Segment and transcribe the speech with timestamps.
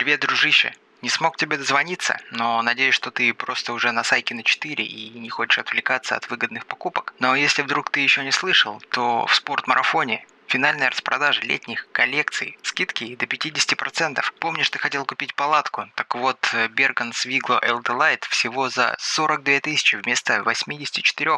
[0.00, 0.74] Привет, дружище.
[1.02, 5.18] Не смог тебе дозвониться, но надеюсь, что ты просто уже на сайке на 4 и
[5.18, 7.12] не хочешь отвлекаться от выгодных покупок.
[7.18, 12.56] Но если вдруг ты еще не слышал, то в спортмарафоне Финальная распродажа летних коллекций.
[12.62, 14.24] Скидки до 50%.
[14.38, 15.84] Помнишь, ты хотел купить палатку?
[15.96, 21.36] Так вот, Берген Свигло LD Light всего за 42 тысячи вместо 84.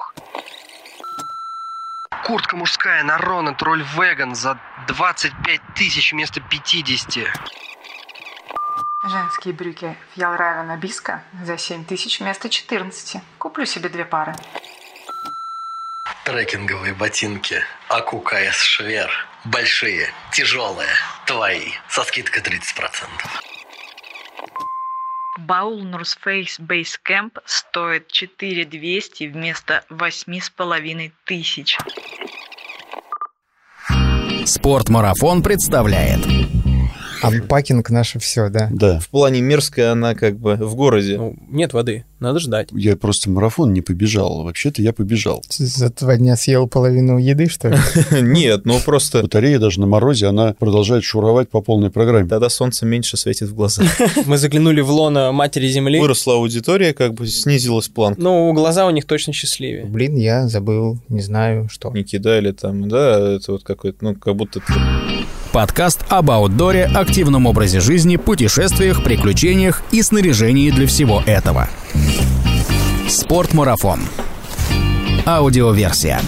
[2.23, 4.57] Куртка мужская на Рона Тролль Веган за
[4.87, 7.72] 25 тысяч вместо 50.
[9.05, 13.21] Женские брюки Фьялравен Абиска за 7 тысяч вместо 14.
[13.39, 14.35] Куплю себе две пары.
[16.25, 19.11] Трекинговые ботинки Аку КС Швер.
[19.45, 20.91] Большие, тяжелые,
[21.27, 21.73] твои.
[21.89, 22.53] Со скидкой 30%.
[25.39, 31.77] Баул North Face Base Camp стоит 4200 вместо 8,5 тысяч.
[34.45, 36.21] Спортмарафон представляет
[37.23, 38.69] Анпакинг наше все, да.
[38.73, 38.99] Да.
[39.01, 41.17] В плане мерзкая она как бы в городе.
[41.17, 42.69] Ну, нет воды, надо ждать.
[42.73, 44.45] Я просто марафон не побежал.
[44.45, 45.43] Вообще-то я побежал.
[45.49, 47.77] За два дня съел половину еды, что ли?
[48.23, 49.23] Нет, ну просто...
[49.23, 52.29] Батарея даже на морозе, она продолжает шуровать по полной программе.
[52.29, 53.83] Тогда солнце меньше светит в глаза.
[54.27, 56.01] Мы заглянули в лоно матери Земли.
[56.01, 58.21] Выросла аудитория, как бы снизилась планка.
[58.21, 59.85] Ну, глаза у них точно счастливее.
[59.85, 61.91] Блин, я забыл, не знаю, что.
[61.91, 64.61] Не кидали там, да, это вот какой-то, ну, как будто...
[65.53, 71.69] Подкаст об аутдоре, активном образе жизни, путешествиях, приключениях и снаряжении для всего этого.
[73.07, 74.01] Спортмарафон.
[75.27, 76.23] Аудиоверсия.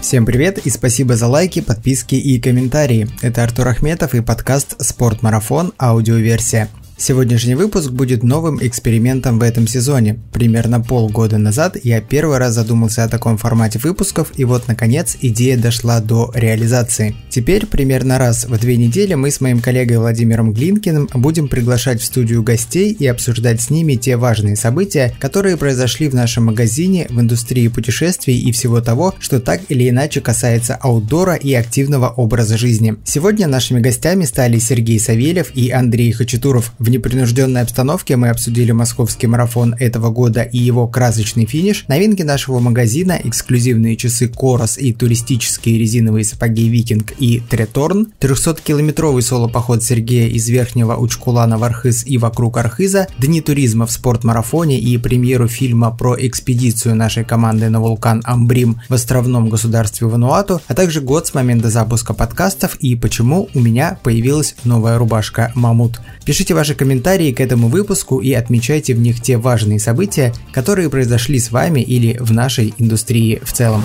[0.00, 3.08] Всем привет и спасибо за лайки, подписки и комментарии.
[3.20, 5.74] Это Артур Ахметов и подкаст «Спортмарафон.
[5.78, 6.70] Аудиоверсия».
[6.96, 10.20] Сегодняшний выпуск будет новым экспериментом в этом сезоне.
[10.32, 15.56] Примерно полгода назад я первый раз задумался о таком формате выпусков, и вот наконец идея
[15.56, 17.16] дошла до реализации.
[17.28, 22.04] Теперь примерно раз в две недели мы с моим коллегой Владимиром Глинкиным будем приглашать в
[22.04, 27.20] студию гостей и обсуждать с ними те важные события, которые произошли в нашем магазине, в
[27.20, 32.94] индустрии путешествий и всего того, что так или иначе касается аутдора и активного образа жизни.
[33.04, 36.72] Сегодня нашими гостями стали Сергей Савельев и Андрей Хачатуров.
[36.82, 38.16] В непринужденной обстановке.
[38.16, 44.26] Мы обсудили московский марафон этого года и его красочный финиш, новинки нашего магазина, эксклюзивные часы
[44.26, 51.62] Корос и туристические резиновые сапоги Викинг и Треторн, 300-километровый соло-поход Сергея из Верхнего Учкулана в
[51.62, 57.68] Архыз и вокруг Архиза, дни туризма в спортмарафоне и премьеру фильма про экспедицию нашей команды
[57.68, 62.96] на вулкан Амбрим в островном государстве Вануату, а также год с момента запуска подкастов и
[62.96, 66.00] почему у меня появилась новая рубашка Мамут.
[66.24, 71.38] Пишите ваши комментарии к этому выпуску и отмечайте в них те важные события, которые произошли
[71.38, 73.84] с вами или в нашей индустрии в целом.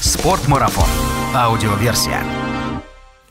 [0.00, 0.88] Спортмарафон.
[1.34, 2.22] Аудиоверсия.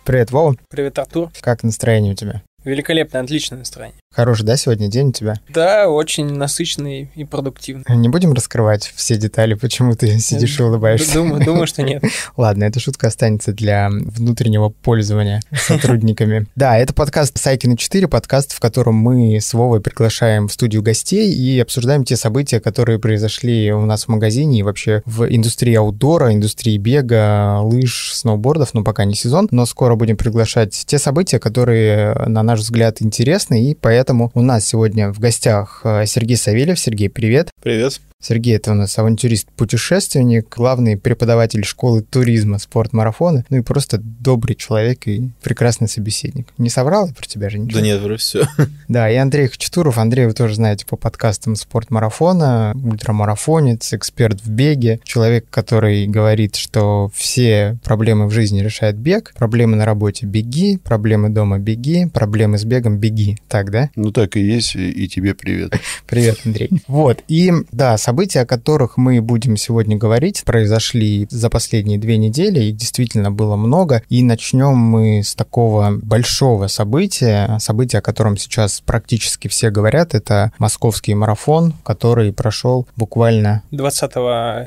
[0.03, 0.55] Привет, Вова.
[0.69, 1.29] Привет, Артур.
[1.41, 2.41] Как настроение у тебя?
[2.63, 3.95] Великолепное, отличное настроение.
[4.13, 5.35] Хороший, да, сегодня день у тебя?
[5.47, 7.85] Да, очень насыщенный и продуктивный.
[7.87, 11.13] Не будем раскрывать все детали, почему ты сидишь и улыбаешься?
[11.13, 12.03] Думаю, думаю, что нет.
[12.37, 16.47] Ладно, эта шутка останется для внутреннего пользования сотрудниками.
[16.55, 21.31] Да, это подкаст Сайкина 4, подкаст, в котором мы с Вовой приглашаем в студию гостей
[21.31, 26.33] и обсуждаем те события, которые произошли у нас в магазине и вообще в индустрии аутдора,
[26.33, 32.13] индустрии бега, лыж, сноубордов, ну пока не сезон, но скоро будем приглашать те события, которые,
[32.27, 36.77] на наш взгляд, интересны, и поэтому у нас сегодня в гостях э, Сергей Савельев.
[36.79, 37.49] Сергей, привет.
[37.63, 38.01] Привет.
[38.21, 45.07] Сергей, это у нас авантюрист-путешественник, главный преподаватель школы туризма, спорт-марафона, ну и просто добрый человек
[45.07, 46.47] и прекрасный собеседник.
[46.57, 47.79] Не соврал я про тебя же ничего?
[47.79, 48.47] Да нет, вроде все.
[48.87, 49.97] Да, и Андрей Хачатуров.
[49.97, 57.09] Андрей вы тоже знаете по подкастам спорт-марафона, ультрамарафонец, эксперт в беге, человек, который говорит, что
[57.15, 62.65] все проблемы в жизни решает бег, проблемы на работе– беги, проблемы дома– беги, проблемы с
[62.65, 63.37] бегом– беги.
[63.47, 63.89] Так, да?
[63.95, 65.73] Ну так и есть, и тебе привет.
[66.07, 66.69] Привет, Андрей.
[66.87, 72.59] Вот, и да, События, о которых мы будем сегодня говорить, произошли за последние две недели,
[72.59, 74.03] их действительно было много.
[74.09, 80.51] И начнем мы с такого большого события, события, о котором сейчас практически все говорят, это
[80.59, 84.11] московский марафон, который прошел буквально 20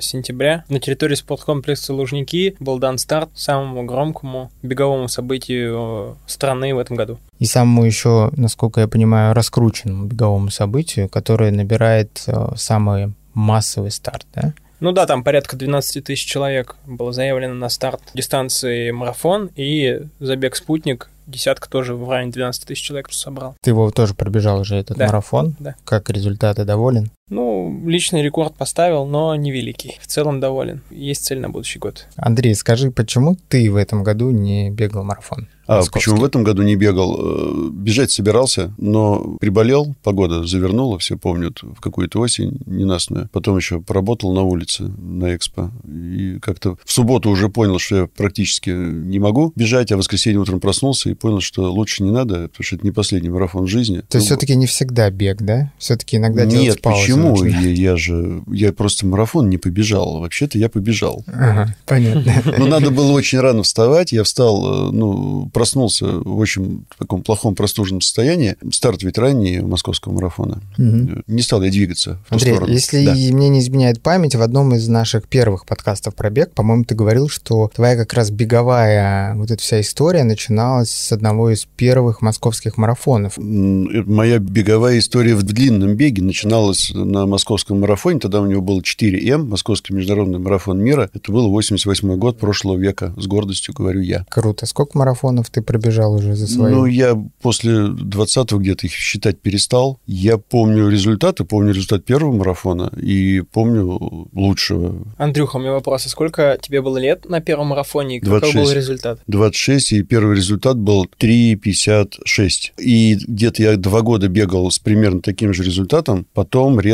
[0.02, 6.96] сентября на территории спорткомплекса Лужники был дан старт самому громкому беговому событию страны в этом
[6.96, 7.18] году.
[7.38, 14.26] И самому еще, насколько я понимаю, раскрученному беговому событию, которое набирает э, самые массовый старт,
[14.34, 14.52] да?
[14.80, 20.56] Ну да, там порядка 12 тысяч человек было заявлено на старт дистанции марафон, и забег
[20.56, 23.56] «Спутник» десятка тоже в районе 12 тысяч человек собрал.
[23.62, 25.06] Ты его тоже пробежал уже, этот да.
[25.06, 25.56] марафон?
[25.58, 25.74] Да.
[25.84, 27.10] Как результаты доволен?
[27.30, 29.98] Ну, личный рекорд поставил, но невеликий.
[30.02, 30.82] В целом доволен.
[30.90, 32.06] Есть цель на будущий год.
[32.16, 35.48] Андрей, скажи, почему ты в этом году не бегал марафон?
[35.66, 35.92] А Московский.
[36.10, 37.16] почему в этом году не бегал?
[37.18, 43.30] Э, Бежать собирался, но приболел, погода завернула, все помнят, в какую-то осень ненастную.
[43.32, 45.70] Потом еще поработал на улице, на экспо.
[45.88, 50.38] И как-то в субботу уже понял, что я практически не могу бежать, а в воскресенье
[50.38, 54.00] утром проснулся и понял, что лучше не надо, потому что это не последний марафон жизни.
[54.00, 55.72] То есть Ну, все-таки не всегда бег, да?
[55.78, 57.44] Все-таки иногда делать Нет, паузы почему?
[57.44, 57.60] Я,
[57.92, 58.42] я же...
[58.50, 60.20] Я просто марафон не побежал.
[60.20, 61.24] Вообще-то я побежал.
[61.26, 62.34] Ага, понятно.
[62.58, 64.12] Но надо было очень рано вставать.
[64.12, 68.56] Я встал, э, ну, проснулся в очень таком плохом простуженном состоянии.
[68.72, 70.60] Старт ведь ранний московского марафона.
[70.78, 71.22] Мгм.
[71.26, 72.72] Не стал я двигаться в ту Андрей, сторону.
[72.72, 73.12] если Да.
[73.12, 77.28] мне не изменяет память, в одном из наших первых подкастов про бег, по-моему, ты говорил,
[77.28, 82.76] что твоя как раз беговая вот эта вся история начиналась с одного из первых московских
[82.76, 83.38] марафонов.
[83.38, 88.20] Э, Моя беговая история в длинном беге начиналась на московском марафоне.
[88.20, 91.10] Тогда у него было 4М, Московский международный марафон мира.
[91.12, 93.14] Это был 88 год прошлого века.
[93.16, 94.26] С гордостью говорю я.
[94.30, 94.66] Круто.
[94.66, 96.72] Сколько марафонов ты пробежал уже за свои?
[96.72, 100.00] Ну, я после 20-го где-то их считать перестал.
[100.06, 105.06] Я помню результаты, помню результат первого марафона и помню лучшего.
[105.18, 106.06] Андрюха, у меня вопрос.
[106.06, 108.16] А сколько тебе было лет на первом марафоне?
[108.16, 108.64] И какой 26.
[108.64, 109.20] был результат?
[109.26, 112.72] 26, и первый результат был 3,56.
[112.78, 116.93] И где-то я два года бегал с примерно таким же результатом, потом резко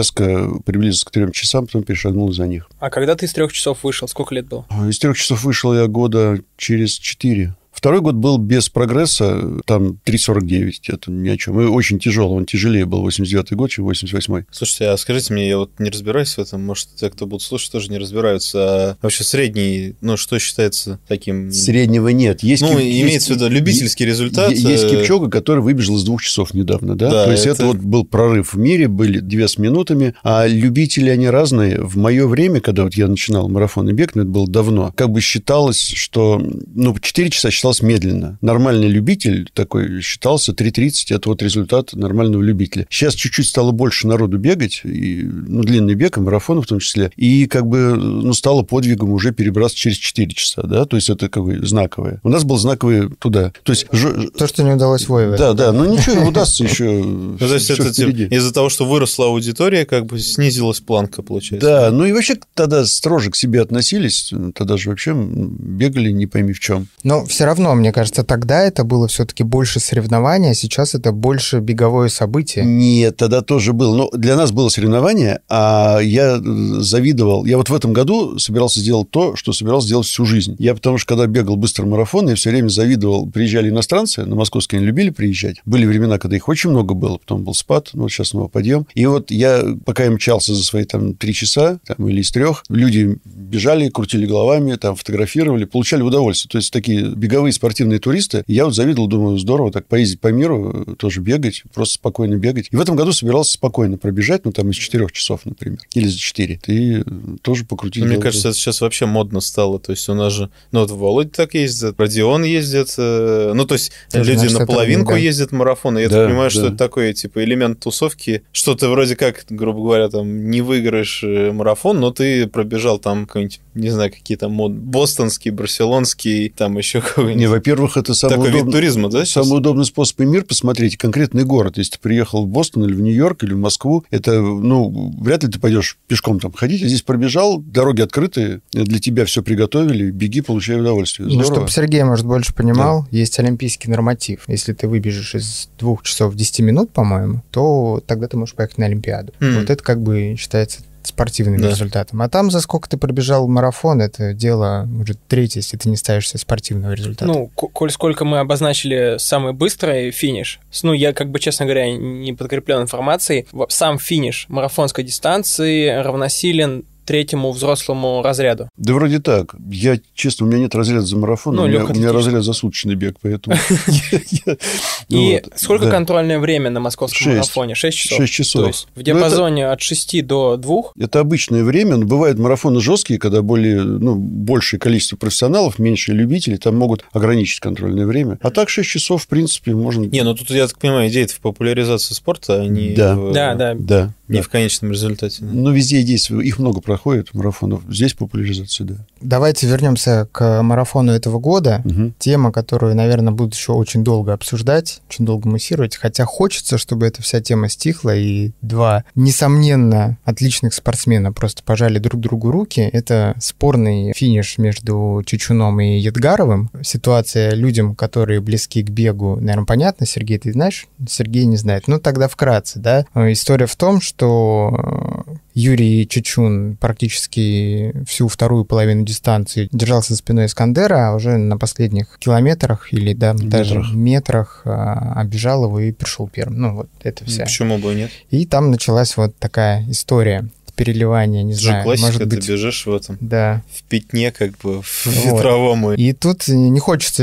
[0.65, 2.69] приблизился к трем часам, потом перешагнул за них.
[2.79, 4.67] А когда ты из трех часов вышел, сколько лет было?
[4.89, 7.55] Из трех часов вышел я года через четыре.
[7.81, 11.59] Второй год был без прогресса, там 3,49, это ни о чем.
[11.63, 15.57] И очень тяжелый, он тяжелее был 89 год, чем 88 Слушайте, а скажите мне, я
[15.57, 18.59] вот не разбираюсь в этом, может, те, кто будут слушать, тоже не разбираются.
[18.61, 21.51] А вообще средний, ну, что считается таким...
[21.53, 22.43] Среднего нет.
[22.43, 24.51] Есть Ну, Кип- имеется в виду любительский результат.
[24.53, 27.11] Е- Есть э, Кипчога, который выбежал из двух часов недавно, да?
[27.11, 27.63] Да, То есть это...
[27.63, 31.81] это- вот был прорыв в мире, были две с минутами, а любители они разные.
[31.81, 35.23] В мое время, когда вот я начинал марафонный бег, но это было давно, как бы
[35.23, 36.39] считалось, что,
[36.75, 38.39] ну, 4 часа считалось медленно.
[38.41, 42.87] Нормальный любитель такой считался 3.30, это вот результат нормального любителя.
[42.91, 47.13] Сейчас чуть-чуть стало больше народу бегать, и, ну, длинный бег, и марафон в том числе,
[47.17, 51.29] и как бы, ну, стало подвигом уже перебраться через 4 часа, да, то есть это
[51.29, 52.21] как бы знаковое.
[52.25, 53.53] У нас был знаковый туда.
[53.63, 55.37] То есть ж- То, что не удалось Вове.
[55.37, 56.91] да, да, но ничего, удастся еще.
[56.91, 61.67] Ну, из-за того, что выросла аудитория, как бы снизилась планка, получается.
[61.67, 66.53] Да, ну и вообще тогда строже к себе относились, тогда же вообще бегали не пойми
[66.53, 66.89] в чем.
[67.03, 71.61] Но все равно, мне кажется, тогда это было все-таки больше соревнования, а сейчас это больше
[71.61, 72.65] беговое событие.
[72.65, 73.95] Нет, тогда тоже было.
[73.95, 76.41] Но для нас было соревнование, а я э,
[76.81, 77.45] завидовал.
[77.45, 80.57] Я вот в этом году собирался сделать то, что собирался сделать всю жизнь.
[80.59, 83.31] Я потому что, когда бегал быстро марафон, я все время завидовал.
[83.31, 85.57] Приезжали иностранцы, на московские они любили приезжать.
[85.65, 88.87] Были времена, когда их очень много было, потом был спад, ну вот сейчас снова подъем.
[88.95, 92.65] И вот я, пока я мчался за свои там три часа, там, или из трех,
[92.69, 96.51] люди бежали, крутили головами, там, фотографировали, получали удовольствие.
[96.51, 98.45] То есть такие беговые спортивные туристы.
[98.47, 102.69] Я вот завидовал, думаю, здорово так поездить по миру, тоже бегать, просто спокойно бегать.
[102.71, 106.19] И в этом году собирался спокойно пробежать, ну, там, из четырех часов, например, или за
[106.19, 106.59] четыре.
[106.63, 107.05] Ты
[107.43, 109.79] тоже покрутить Ну, Мне кажется, это сейчас вообще модно стало.
[109.79, 110.51] То есть у нас же...
[110.73, 112.95] Ну, вот Володя так ездит, Родион ездит.
[112.99, 115.17] э, Ну, то есть Тоже люди на половинку сотрудник, да.
[115.29, 115.99] ездят марафоны.
[116.01, 116.69] Я Да, так понимаю, что да.
[116.69, 118.43] это такой, типа, элемент тусовки.
[118.53, 123.27] Что ты вроде как, грубо говоря, там, не выиграешь э, марафон, но ты пробежал там
[123.27, 124.73] какой-нибудь, не знаю, какие там мод...
[124.73, 127.03] Бостонский, барселонский, там еще
[127.41, 129.47] Не, во-первых, это самый Такой вид удобный, туризма, да, сейчас?
[129.47, 131.79] самый удобный способ и мир посмотреть конкретный город.
[131.79, 135.51] Если ты приехал в Бостон или в Нью-Йорк или в Москву, это, ну, вряд ли
[135.51, 136.83] ты пойдешь пешком там ходить.
[136.83, 141.29] А здесь пробежал, дороги открыты, для тебя все приготовили, беги, получай удовольствие.
[141.29, 141.55] Ну, Здорово.
[141.55, 144.45] чтобы Сергей, может, больше понимал, есть олимпийский норматив.
[144.47, 148.87] Если ты выбежишь из двух часов 10 минут, по-моему, то тогда ты можешь поехать на
[148.87, 149.33] Олимпиаду.
[149.41, 149.61] Мгм.
[149.61, 151.69] Вот это как бы считается спортивным Да.
[151.71, 152.21] результатом.
[152.23, 156.39] А там за сколько ты пробежал марафон, это дело уже третье, если ты не ставишься
[156.39, 157.25] спортивного результата.
[157.31, 161.91] Ну, коль сколько мы обозначили самый быстрый финиш, с- ну, я, как бы, честно говоря,
[161.97, 168.69] не подкреплен информацией, сам финиш марафонской дистанции равносилен третьему взрослому разряду.
[168.77, 169.57] Да вроде так.
[169.69, 172.53] Я, честно, у меня нет разряда за марафон, Ну, у, меня, у меня разряд за
[172.53, 173.57] суточный бег, поэтому...
[175.09, 177.75] И сколько контрольное время на московском марафоне?
[177.75, 178.19] 6 часов.
[178.19, 178.63] Шесть часов.
[178.63, 182.81] То есть в Ну, диапазоне от 6 до 2 Это обычное время, но бывают марафоны
[182.81, 188.39] жесткие, когда более, ну, большее количество профессионалов, меньше любителей, там могут ограничить контрольное время.
[188.41, 190.05] А так 6 часов, в принципе, можно...
[190.05, 192.91] Не, ну тут, я так понимаю, идея в популяризации спорта, а не...
[192.91, 193.17] Да.
[193.17, 194.15] Да, да.
[194.31, 194.43] Не Да.
[194.43, 195.39] в конечном результате.
[195.45, 195.49] да.
[195.53, 197.83] Но везде есть, их много проходит марафонов.
[197.89, 198.95] Здесь популяризация, да.
[199.21, 201.83] Давайте вернемся к марафону этого года.
[201.85, 202.15] Мгм.
[202.19, 205.97] Тема, которую, наверное, будут еще очень долго обсуждать, очень долго муссировать.
[205.97, 212.21] Хотя хочется, чтобы эта вся тема стихла, и два, несомненно, отличных спортсмена просто пожали друг
[212.21, 212.81] другу руки.
[212.93, 216.71] Это спорный финиш между Чечуном и Едгаровым.
[216.83, 220.07] Ситуация людям, которые близки к бегу, наверное, понятно.
[220.07, 220.87] Сергей, ты знаешь?
[221.09, 221.89] Сергей не знает.
[221.89, 223.07] Ну, тогда вкратце, да.
[223.15, 230.47] Э, История в том, что э, Юрий Чечун практически всю вторую половину дистанции держался спиной
[230.47, 234.63] Искандера, а уже на последних километрах или да, даже Метрах.
[234.65, 236.61] а, оббежал его и пришел первым.
[236.61, 237.45] Ну, вот это вся.
[237.45, 238.11] Почему бы нет?
[238.31, 240.49] И там началась вот такая история
[240.85, 242.49] переливания, не знаю, классика, может ты быть...
[242.49, 243.63] бежишь в этом, Да.
[243.71, 245.15] в пятне, как бы, в Вот.
[245.37, 245.93] ветровом.
[245.93, 247.23] и- тут не хочется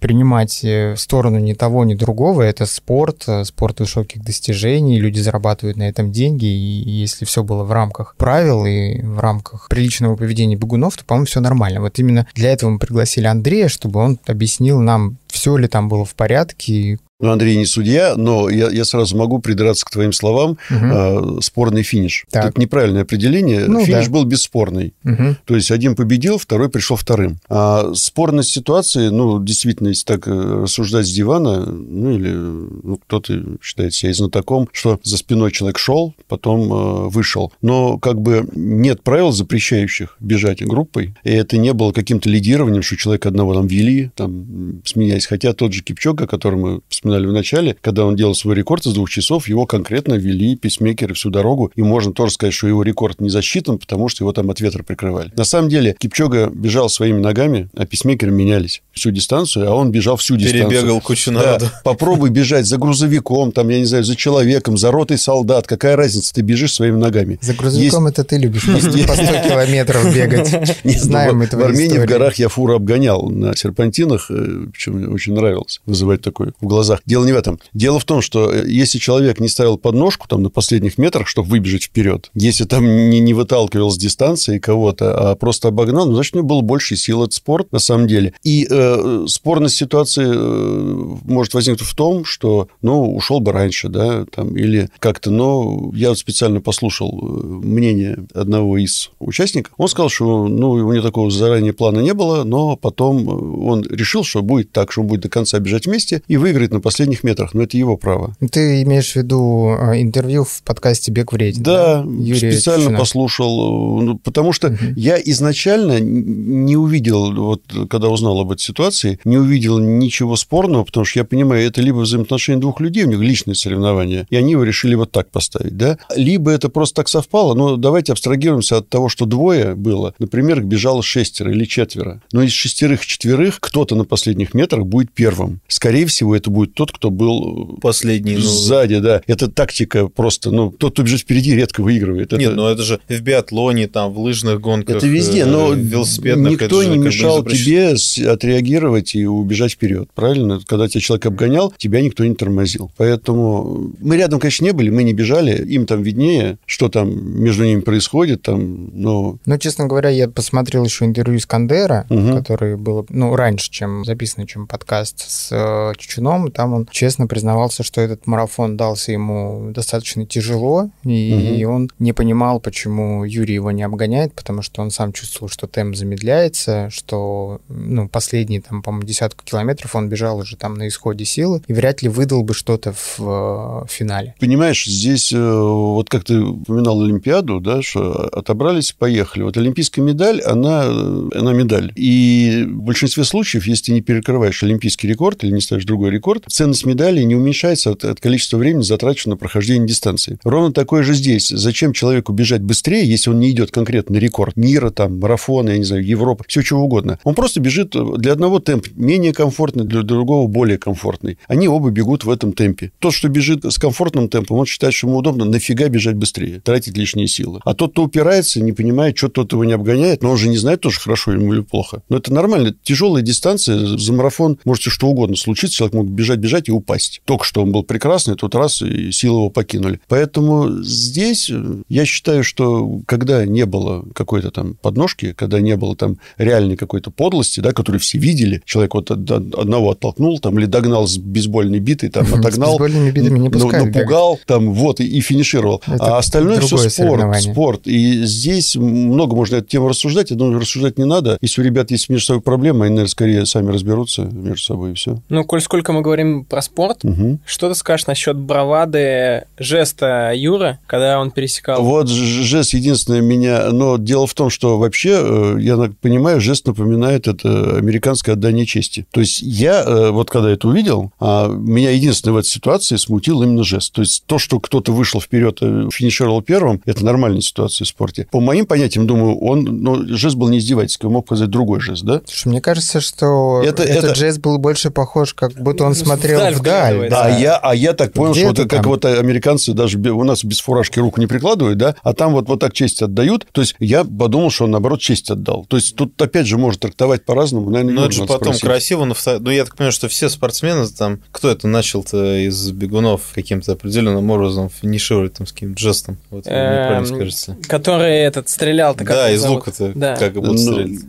[0.00, 2.42] принимать э, сторону ни того, ни другого.
[2.42, 6.46] Это спорт, э, спорт высоких достижений, люди зарабатывают на этом деньги.
[6.46, 11.26] И если все было в рамках правил и в рамках приличного поведения бегунов, то, по-моему,
[11.26, 11.80] все нормально.
[11.80, 16.04] Вот именно для этого мы пригласили Андрея, чтобы он объяснил нам, все ли там было
[16.04, 16.98] в порядке.
[17.22, 20.58] Ну, Андрей не судья, но я, я сразу могу придраться к твоим словам.
[20.68, 20.92] Мгм.
[20.92, 22.24] э, спорный финиш.
[22.30, 22.50] Так.
[22.50, 23.66] Это неправильное определение.
[23.68, 24.10] Ну, финиш да.
[24.10, 24.92] был бесспорный.
[25.04, 25.36] Мгм.
[25.44, 27.38] То есть один победил, второй пришел вторым.
[27.48, 33.40] А спорность ситуации, ну, действительно, если так э, рассуждать с дивана, ну, или ну, кто-то
[33.62, 37.52] считает себя и знатоком, что за спиной человек шел, потом э, вышел.
[37.62, 42.96] Но как бы нет правил, запрещающих бежать группой, и это не было каким-то лидированием, что
[42.96, 45.26] человека одного там вели, там, сменяясь.
[45.26, 48.92] Хотя тот же Кипчога, который мы вспоминали в начале, когда он делал свой рекорд из
[48.92, 53.20] двух часов, его конкретно вели писмейкеры всю дорогу, и можно тоже сказать, что его рекорд
[53.20, 55.30] не засчитан, потому что его там от ветра прикрывали.
[55.36, 60.16] На самом деле Кипчога бежал своими ногами, а писмейкеры менялись всю дистанцию, а он бежал
[60.16, 60.70] всю дистанцию.
[60.70, 61.66] Перебегал кучу Да, народу.
[61.84, 65.66] попробуй бежать за грузовиком, там, я не знаю, за человеком, за ротой солдат.
[65.66, 67.38] Какая разница, ты бежишь своими ногами.
[67.42, 70.52] За грузовиком это ты любишь по есть- по 100 километров бегать.
[70.84, 75.08] Не, Знаем мы в- Армении в горах я фуру обгонял на серпантинах, э, причем мне
[75.08, 77.00] очень нравилось вызывать такое в глазах.
[77.06, 77.58] Дело не в этом.
[77.72, 81.48] Дело в том, что э, если человек не ставил подножку там на последних метрах, чтобы
[81.48, 86.34] выбежать вперед, если там не, не выталкивал с дистанции кого-то, а просто обогнал, ну, значит,
[86.34, 87.24] у него было больше сил.
[87.24, 88.34] Это спорт, на самом деле.
[88.42, 94.24] И э, спорность ситуации э, может возникнуть в том, что, ну, ушел бы раньше, да,
[94.30, 99.72] там, или как-то, но я вот специально послушал э, мнение одного из участников.
[99.76, 103.82] Он сказал, что, ну, у него такого заранее плана не было, но потом э, он
[103.82, 106.91] решил, что будет так, что он будет до конца бежать вместе и выиграет на последних
[107.22, 107.54] метрах.
[107.54, 108.34] Но это его право.
[108.50, 112.98] Ты имеешь в виду э, интервью в подкасте «Бег в рейде», Да, Юрия специально Чечуна?
[112.98, 114.94] послушал, э, ну, потому что Мгм.
[114.96, 121.04] я изначально не увидел, вот когда узнал об этой ситуации, не увидел ничего спорного, потому
[121.04, 124.64] что я понимаю, это либо взаимоотношения двух людей, у них личные соревнования, и они его
[124.64, 129.08] решили вот так поставить, да, либо это просто так совпало, но давайте абстрагируемся от того,
[129.08, 134.54] что двое было, например, бежало шестеро или четверо, но из шестерых четверых кто-то на последних
[134.54, 135.60] метрах будет первым.
[135.68, 138.40] Скорее всего, это будет тот, кто был Последний, ну...
[138.40, 139.22] сзади, да.
[139.26, 142.32] Это тактика просто, ну, тот, кто бежит впереди, редко выигрывает.
[142.32, 145.72] Это- Нет, ну это же в биатлоне, там, в лыжных гонках, это везде, э, но
[145.72, 146.54] велосипедных.
[146.54, 147.94] это никто же не как бы мешал тебе
[148.30, 150.60] отреагировать и убежать вперед, правильно?
[150.66, 152.90] Когда тебя человек обгонял, тебя никто не тормозил.
[152.96, 157.64] Поэтому мы рядом, конечно, не были, мы не бежали, им там виднее, что там между
[157.64, 159.38] ними происходит, там, но...
[159.44, 162.36] Ну, честно говоря, я посмотрел еще интервью Искандера, Мгм.
[162.36, 166.50] который было, ну, раньше, чем записано, чем подкаст с э, Чечуном.
[166.50, 172.60] Там он честно признавался, что этот марафон дался ему достаточно тяжело, и он не понимал,
[172.60, 178.08] почему Юрий его не обгоняет, потому что он сам чувствовал, что темп замедляется, что, ну,
[178.08, 182.08] последние, там, по-моему, десятку километров он бежал уже там на исходе силы, и вряд ли
[182.08, 184.34] выдал бы что-то в э, финале.
[184.40, 189.42] Понимаешь, здесь, э, вот как ты упоминал Олимпиаду, да, что отобрались, поехали.
[189.42, 191.92] Вот олимпийская медаль, она, э, она медаль.
[191.96, 196.44] И в большинстве случаев, если ты не перекрываешь олимпийский рекорд или не ставишь другой рекорд,
[196.52, 200.38] ценность медали не уменьшается от, от количества времени, затраченного на прохождение дистанции.
[200.44, 201.48] Ровно такое же здесь.
[201.48, 205.84] Зачем человеку бежать быстрее, если он не идет конкретно рекорд мира, там, марафона, я не
[205.84, 207.18] знаю, Европы, все чего угодно.
[207.24, 211.38] Он просто бежит э, для одного темп менее комфортный, для другого более комфортный.
[211.46, 212.92] Они оба бегут в этом темпе.
[212.98, 216.96] Тот, что бежит с комфортным темпом, он считает, что ему удобно, нафига бежать быстрее, тратить
[216.96, 217.60] лишние силы.
[217.64, 220.56] А тот, кто упирается, не понимает, что тот его не обгоняет, но он же не
[220.56, 222.02] знает тоже, хорошо ему или плохо.
[222.08, 222.74] Но это нормально.
[222.82, 227.22] Тяжелая дистанция, за марафон можете что угодно случиться, человек мог бежать отбежать и упасть.
[227.24, 230.00] Только что он был прекрасный, тут раз и силы его покинули.
[230.08, 235.94] Поэтому здесь э, я считаю, что когда не было какой-то там подножки, когда не было
[235.94, 241.06] там реальной какой-то подлости, да, которую все видели, человек вот одного оттолкнул там или догнал
[241.06, 245.82] с бейсбольной битой, там отогнал, пускают напугал, там вот и, и финишировал.
[245.86, 247.86] Это а остальное все спорт, спорт.
[247.86, 250.30] И здесь много можно эту тему рассуждать.
[250.30, 251.38] Я думаю, рассуждать не надо.
[251.40, 254.94] Если у ребят есть между собой проблемы, они, наверное, скорее сами разберутся между собой и
[254.94, 255.22] все.
[255.28, 257.38] Ну, коль сколько мы говорим про спорт, Угу.
[257.46, 261.82] что ты скажешь насчет бравады жеста Юры, когда он пересекал?
[261.82, 263.70] Вот жест единственное меня...
[263.70, 269.06] Но дело в том, что вообще, э, я понимаю, жест напоминает это американское отдание чести.
[269.10, 273.42] То есть я, э, вот когда это увидел, а, меня единственное в этой ситуации смутил
[273.42, 273.92] именно жест.
[273.92, 278.26] То есть то, что кто-то вышел вперед, э, финишировал первым, это нормальная ситуация в спорте.
[278.30, 279.62] По моим понятиям, думаю, он...
[279.64, 282.20] Ну, жест был не издевательский, он мог показать другой жест, да?
[282.26, 286.21] Слушай, мне кажется, что Это- этот это- жест был больше похож, как будто он смотрел
[286.22, 286.54] Вдаль вдаль.
[286.54, 287.22] вглядывается.
[287.24, 288.90] А я, а я так понял, что Где-то вот как там.
[288.90, 292.60] вот американцы даже у нас без фуражки руку не прикладывают, да, а там вот, вот
[292.60, 293.46] так честь отдают.
[293.52, 295.64] То есть я подумал, что он, наоборот, честь отдал.
[295.66, 297.70] То есть тут, опять же, может трактовать по-разному.
[297.70, 298.62] Наверное, Ну, Юру это же потом спросить.
[298.62, 303.22] красиво, но ну, я так понимаю, что все спортсмены там, кто это начал-то из бегунов
[303.34, 306.18] каким-то определенным образом финишировать там с каким-то жестом.
[306.30, 307.56] Вот, мне правильно Эм, скажется.
[307.68, 310.16] Который этот стрелял-то как Да, из лука-то Да.
[310.16, 311.00] как будто Ну, стрелять.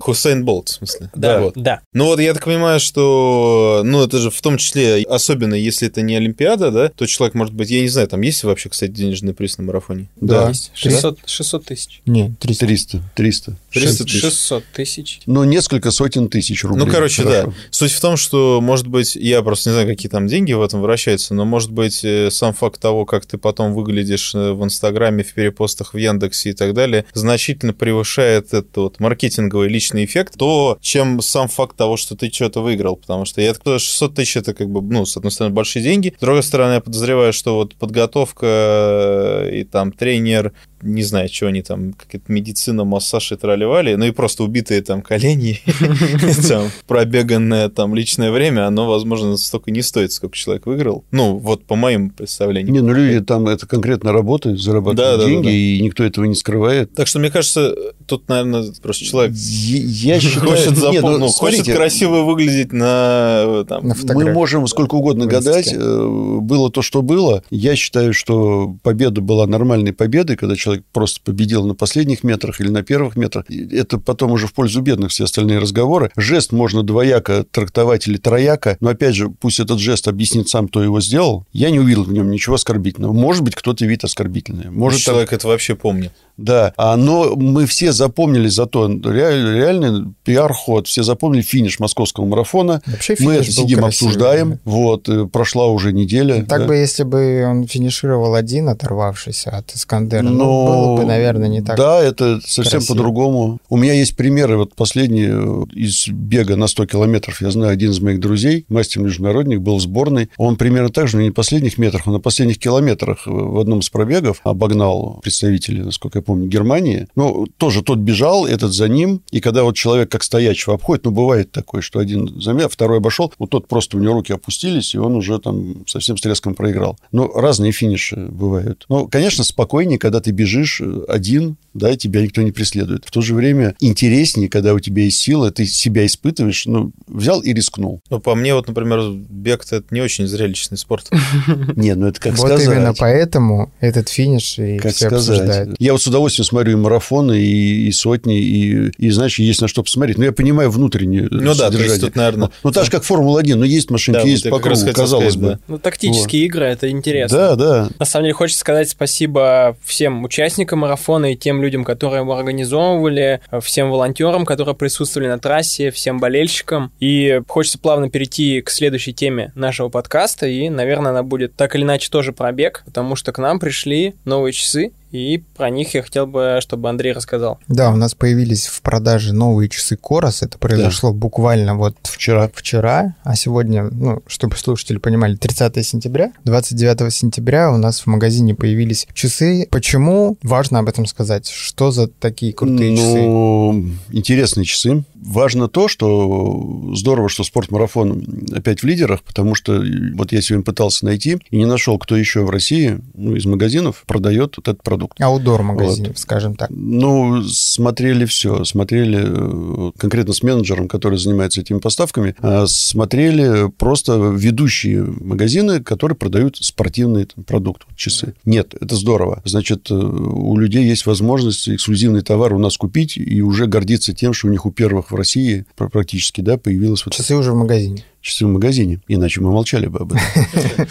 [0.00, 1.10] Хусейн Болт, в смысле.
[1.14, 1.80] Да, да.
[1.92, 6.02] Ну вот я так понимаю, что, ну это же в том числе, особенно если это
[6.02, 9.34] не Олимпиада, да, то человек может быть, я не знаю, там есть вообще, кстати, денежный
[9.34, 10.08] приз на марафоне?
[10.20, 10.70] Да, Есть.
[10.74, 12.02] 600, 600 тысяч.
[12.06, 12.66] Не, 300.
[12.66, 13.56] 300, 300.
[13.72, 14.20] 300 тысяч.
[14.20, 15.20] 600 тысяч.
[15.26, 16.84] Ну, несколько сотен тысяч рублей.
[16.84, 17.46] Ну, короче, Хорошо.
[17.46, 17.52] да.
[17.70, 20.80] Суть в том, что, может быть, я просто не знаю, какие там деньги в этом
[20.82, 25.24] вращаются, но, может быть, э, сам факт того, как ты потом выглядишь э, в Инстаграме,
[25.24, 30.78] в перепостах в Яндексе и так далее, значительно превышает этот вот маркетинговый личный эффект, то,
[30.80, 32.96] чем сам факт того, что ты что-то выиграл.
[32.96, 35.82] Потому что я так понимаю, 600 тысяч это как бы, ну, с одной стороны, большие
[35.82, 40.52] деньги, с другой стороны, я подозреваю, что вот подготовка э, и там тренер,
[40.82, 45.02] не знаю, что они там, какая-то медицина, массаж и тролливали, ну и просто убитые там
[45.02, 45.60] колени,
[46.86, 51.04] пробеганное там личное время, оно, возможно, столько не стоит, сколько человек выиграл.
[51.10, 52.72] Ну, вот по моим представлениям.
[52.72, 56.92] Не, ну люди там это конкретно работают, зарабатывают деньги, и никто этого не скрывает.
[56.94, 57.74] Так что, мне кажется,
[58.12, 60.50] тут, наверное, просто человек Я считаю...
[60.50, 64.66] хочет, запом- Не, ну, ну, хочет смотрите, красиво выглядеть на, э, там, На Мы можем
[64.66, 65.72] сколько угодно гадать.
[65.72, 66.06] э,
[66.42, 67.42] Было то, что было.
[67.50, 72.68] Я считаю, что победа была нормальной победой, когда человек просто победил на последних метрах или
[72.68, 73.46] на первых метрах.
[73.48, 76.10] Это потом уже в пользу бедных все остальные разговоры.
[76.16, 80.82] Жест можно двояко трактовать или трояко, но, опять же, пусть этот жест объяснит сам, кто
[80.82, 81.46] его сделал.
[81.54, 83.14] Я не увидел в нем ничего оскорбительного.
[83.14, 84.70] Может быть, кто-то видит оскорбительное.
[84.70, 86.12] Может, человек это вообще помнит.
[86.36, 92.82] Да, а, но мы все запомнили зато реаль- реальный пиар-ход, все запомнили финиш московского марафона.
[92.86, 93.88] Вообще Мы это сидим, красивый.
[94.12, 94.58] обсуждаем.
[94.64, 96.44] Вот, э, прошла уже неделя.
[96.44, 96.66] Так да.
[96.66, 101.60] бы, если бы он финишировал один, оторвавшись от Искандера, ну, Но- было бы, наверное, не
[101.62, 101.76] так.
[101.76, 102.94] Да, это совсем красиво.
[102.94, 103.58] по-другому.
[103.68, 107.40] У меня есть примеры, вот последний э, из бега на 100 километров.
[107.42, 110.30] Я знаю, один из моих друзей, мастер-международник, был в сборной.
[110.36, 113.58] Он примерно так же, но не на последних метрах, а на последних километрах э, в
[113.58, 117.06] одном из пробегов обогнал представителей, насколько я помню, Германии.
[117.16, 119.22] Ну, тоже тот бежал, этот за ним.
[119.30, 122.98] И когда вот человек как стоячего обходит, ну, бывает такое, что один за меня, второй
[122.98, 126.54] обошел, вот тот просто у него руки опустились, и он уже там совсем с треском
[126.54, 126.98] проиграл.
[127.12, 128.86] Ну, разные финиши бывают.
[128.88, 133.04] Ну, конечно, спокойнее, когда ты бежишь э, один, да, и тебя никто не преследует.
[133.06, 137.40] В то же время интереснее, когда у тебя есть сила, ты себя испытываешь, ну, взял
[137.40, 138.00] и рискнул.
[138.10, 141.10] Ну, по мне, вот, например, бег это не очень зрелищный спорт.
[141.76, 142.66] Не, ну это как вот сказать.
[142.66, 145.30] именно поэтому этот финиш и Как все сказать.
[145.30, 145.76] обсуждают.
[145.78, 149.68] Я вот с удовольствием смотрю и марафоны, и, и сотни, и, и, знаешь, есть на
[149.68, 150.18] что посмотреть.
[150.18, 152.50] Но я понимаю внутреннее Ну да, то есть тут, наверное...
[152.62, 155.58] Ну, так же, как Формула-1, ну, есть машинки, Да, есть вот по кругу, казалось сказать,
[155.58, 155.58] бы.
[155.68, 157.38] Ну, тактические игры, это интересно.
[157.38, 157.88] Да, да.
[157.98, 163.40] На самом деле, хочется сказать спасибо всем участникам марафона и тем людям, которые его организовывали,
[163.62, 166.92] всем волонтерам, которые присутствовали на трассе, всем болельщикам.
[167.00, 171.82] И хочется плавно перейти к следующей теме нашего подкаста, и, наверное, она будет так или
[171.82, 176.02] иначе тоже про бег, потому что к нам пришли новые часы, и про них я
[176.02, 177.58] хотел бы, чтобы Андрей рассказал.
[177.68, 180.42] Да, у нас появились в продаже новые часы Корос.
[180.42, 182.50] Это произошло буквально вот Вчера.
[182.54, 186.32] вчера, а сегодня, ну, чтобы слушатели понимали, 30 сентября.
[186.44, 189.68] 29 сентября у нас в магазине появились часы.
[189.70, 190.38] Почему?
[190.42, 191.48] Важно об этом сказать.
[191.48, 193.22] Что за такие крутые часы?
[193.22, 195.04] ну, интересные часы.
[195.14, 199.82] Важно то, что здорово, что спортмарафон опять в лидерах, потому что
[200.14, 204.04] вот я сегодня пытался найти и не нашел, кто еще в России, ну, из магазинов
[204.06, 205.01] продает вот этот продукт.
[205.02, 205.20] Продукт.
[205.20, 206.18] Аудор магазин, вот.
[206.18, 206.70] скажем так.
[206.70, 208.64] Ну, смотрели все.
[208.64, 216.16] Смотрели э, конкретно с менеджером, который занимается этими поставками, а смотрели просто ведущие магазины, которые
[216.16, 218.34] продают спортивный продукт, часы.
[218.44, 219.42] Нет, это здорово.
[219.44, 224.32] Значит, э, у людей есть возможность эксклюзивный товар у нас купить и уже гордиться тем,
[224.32, 227.04] что у них у первых в России практически да, появилось...
[227.04, 230.26] Вот часы уже в магазине часы в магазине, иначе мы молчали бы об этом.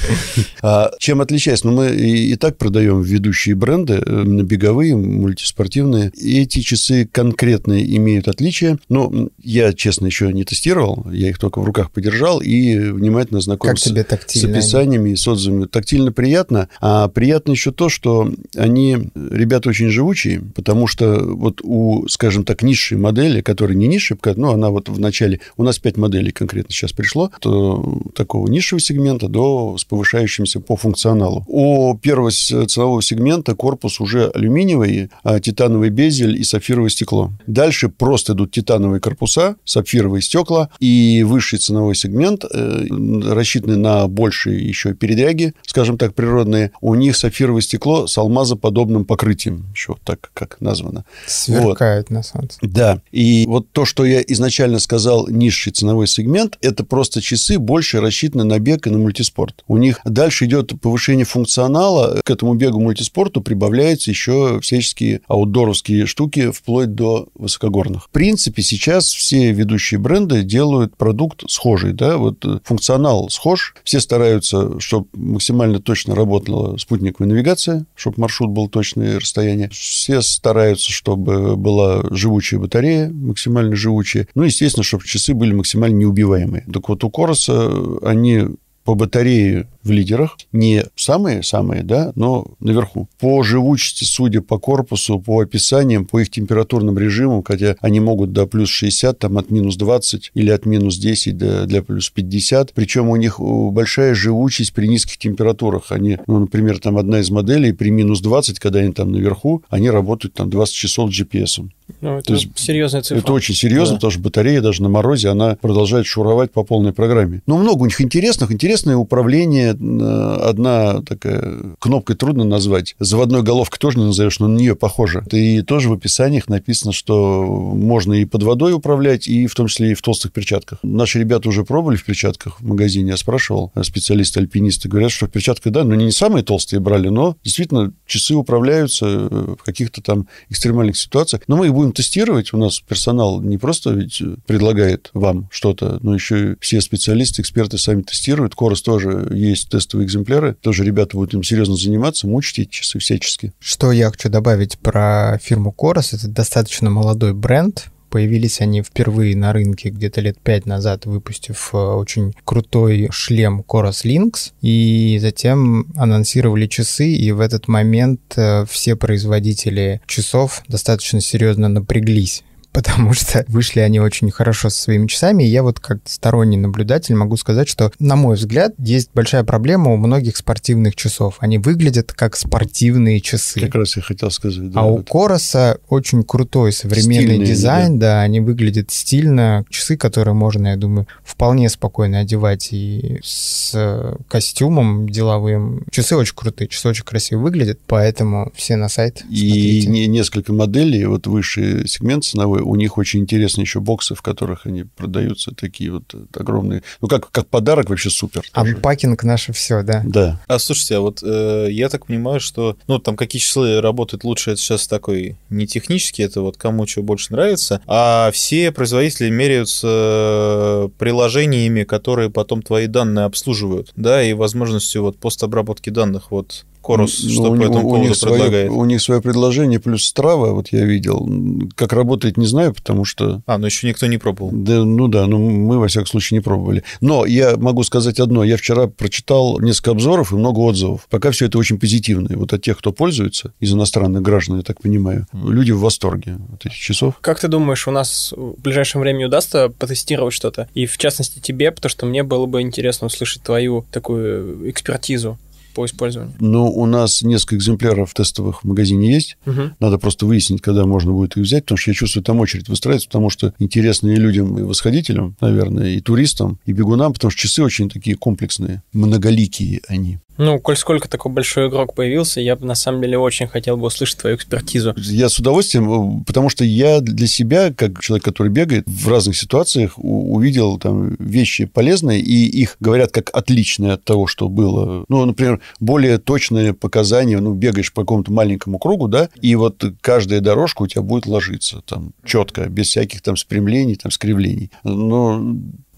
[0.64, 1.66] А чем отличается?
[1.68, 6.12] Ну, мы и, так продаем ведущие бренды, именно беговые, мультиспортивные.
[6.16, 8.78] Эти часы конкретные имеют отличия.
[8.90, 13.90] Но я, честно, еще не тестировал, я их только в руках подержал и внимательно знакомился
[13.90, 15.66] с описаниями и с отзывами.
[15.66, 22.08] Тактильно приятно, а приятно еще то, что они, ребята, очень живучие, потому что вот у,
[22.08, 25.98] скажем так, низшей модели, которая не низшая, ну, она вот в начале, у нас пять
[25.98, 31.44] моделей конкретно сейчас пришло, от такого низшего сегмента до с повышающимся по функционалу.
[31.48, 37.32] У первого ценового сегмента корпус уже алюминиевый, а титановый безель и сапфировое стекло.
[37.48, 42.86] Дальше просто идут титановые корпуса, сапфировые стекла и высший ценовой сегмент, э,
[43.24, 46.72] рассчитанный на большие еще передряги, скажем так, природные.
[46.82, 51.06] У них сапфировое стекло с алмазоподобным покрытием, еще так как названо.
[51.28, 52.16] Сверкает вот.
[52.16, 52.58] на солнце.
[52.62, 53.02] Да.
[53.12, 58.00] И вот то, что я изначально сказал, низший ценовой сегмент, это просто просто часы больше
[58.00, 59.66] рассчитаны на бег и на мультиспорт.
[59.68, 62.22] У них дальше идет повышение функционала.
[62.24, 68.06] К этому бегу мультиспорту прибавляются еще всяческие аутдоровские штуки, вплоть до высокогорных.
[68.06, 71.92] В принципе, сейчас все ведущие бренды делают продукт схожий.
[71.92, 72.16] Да?
[72.16, 73.76] Вот э, функционал схож.
[73.84, 79.70] Все стараются, чтобы максимально точно работала спутниковая навигация, чтобы маршрут был точное расстояние.
[79.74, 84.30] Все стараются, чтобы была живучая батарея, максимально живучая.
[84.34, 86.66] Ну, естественно, чтобы часы были максимально неубиваемые.
[86.72, 88.48] Так вот, у Короса они
[88.84, 93.08] по батарее в лидерах, не самые-самые, да, но наверху.
[93.20, 98.46] По живучести, судя по корпусу, по описаниям, по их температурным режимам, хотя они могут до
[98.46, 103.10] плюс 60, там от минус 20 или от минус 10 до для плюс 50, причем
[103.10, 105.92] у них большая живучесть при низких температурах.
[105.92, 109.90] Они, ну, например, там одна из моделей при минус 20, когда они там наверху, они
[109.90, 111.68] работают там 20 часов с GPS.
[112.00, 113.22] Ну, это То есть, серьезная цифра.
[113.22, 113.98] Это очень серьезно, да.
[113.98, 117.42] потому что батарея даже на морозе, она продолжает шуровать по полной программе.
[117.48, 118.52] Но много у них интересных.
[118.52, 119.71] Интересное управление.
[119.72, 122.96] Одна такая кнопкой трудно назвать.
[123.00, 125.24] Заводной головкой тоже не назовешь, но на нее похоже.
[125.32, 129.92] И тоже в описаниях написано, что можно и под водой управлять, и в том числе
[129.92, 130.80] и в толстых перчатках.
[130.84, 133.10] Наши ребята уже пробовали в перчатках в магазине.
[133.12, 137.94] Я спрашивал, специалисты-альпинисты говорят, что в перчатках, да, но не самые толстые брали, но действительно
[138.06, 141.44] часы управляются в каких-то там экстремальных ситуациях.
[141.48, 142.54] Но мы их будем тестировать.
[142.54, 147.78] У нас персонал не просто ведь предлагает вам что-то, но еще и все специалисты, эксперты
[147.78, 148.56] сами тестируют.
[148.56, 150.56] Корос тоже есть тестовые экземпляры.
[150.62, 153.54] Тоже ребята будут им серьезно заниматься, мучить эти часы всячески.
[153.60, 156.14] Что я хочу добавить про фирму Корос.
[156.14, 161.78] Это достаточно молодой бренд, Появились они впервые на рынке где-то лет пять назад, выпустив э,
[161.78, 168.98] очень крутой шлем Coros Lynx, и затем анонсировали часы, и в этот момент э, все
[168.98, 175.44] производители часов достаточно серьезно напряглись потому что вышли они очень хорошо со своими часами.
[175.44, 179.92] И я вот как сторонний наблюдатель могу сказать, что, на мой взгляд, есть большая проблема
[179.94, 181.38] у многих спортивных часов.
[181.40, 183.60] Они выглядят как спортивные часы.
[183.60, 184.72] Как раз я хотел сказать.
[184.72, 188.16] Да, а у Короса очень крутой современный Стильные, дизайн, да.
[188.16, 189.66] да, они выглядят стильно.
[189.70, 195.86] Часы, которые можно, я думаю, вполне спокойно одевать и с костюмом деловым.
[195.92, 200.08] Часы очень крутые, часы очень красиво выглядят, поэтому все на сайт И смотрите.
[200.08, 204.84] несколько моделей, вот высший сегмент ценовой, у них очень интересные еще боксы, в которых они
[204.84, 206.84] продаются, такие вот огромные.
[207.02, 208.44] Ну, как, как подарок вообще супер.
[208.54, 210.02] Анпакинг наше все, да.
[210.06, 210.40] Да.
[210.48, 214.52] А слушайте, а вот э, я так понимаю, что, ну, там какие числы работают лучше,
[214.52, 219.88] это сейчас такой не технический, это вот кому что больше нравится, а все производители меряются
[219.88, 226.32] э, приложениями, которые потом твои данные обслуживают, да, и возможностью вот постобработки данных.
[226.32, 228.68] Вот Корус, ну, что ну, по этому у, поводу предлагает?
[228.68, 231.30] Свое, у них свое предложение плюс Страва, вот я видел.
[231.76, 233.42] Как работает, не знаю, потому что...
[233.46, 234.52] А, ну еще никто не пробовал.
[234.52, 236.84] Да, ну да, ну мы, во всяком случае, не пробовали.
[237.00, 238.44] Но я могу сказать одно.
[238.44, 241.08] Я вчера прочитал несколько обзоров и много отзывов.
[241.10, 242.28] Пока все это очень позитивно.
[242.34, 245.52] И вот от тех, кто пользуется, из иностранных граждан, я так понимаю, mm.
[245.52, 247.16] люди в восторге от этих часов.
[247.22, 250.68] Как ты думаешь, у нас в ближайшем времени удастся потестировать что-то?
[250.74, 255.38] И в частности тебе, потому что мне было бы интересно услышать твою такую экспертизу
[255.74, 256.34] по использованию?
[256.40, 259.38] Ну, у нас несколько экземпляров тестовых в магазине есть.
[259.46, 259.72] Угу.
[259.80, 263.08] Надо просто выяснить, когда можно будет их взять, потому что я чувствую, там очередь выстраивается,
[263.08, 267.64] потому что интересно и людям, и восходителям, наверное, и туристам, и бегунам, потому что часы
[267.64, 270.20] очень такие комплексные, многоликие они.
[270.44, 273.86] Ну, коль сколько такой большой игрок появился, я бы на самом деле очень хотел бы
[273.86, 274.96] услышать твою экспертизу.
[274.98, 279.94] Я с удовольствием, потому что я для себя, как человек, который бегает, в разных ситуациях
[279.98, 285.06] увидел там вещи полезные, и их говорят как отличные от того, что было.
[285.10, 290.42] Ну, например, более точные показания, ну, бегаешь по какому-то маленькому кругу, да, и вот каждая
[290.42, 294.72] дорожка у тебя будет ложиться там четко, без всяких там спрямлений, там скривлений.
[294.84, 295.40] Но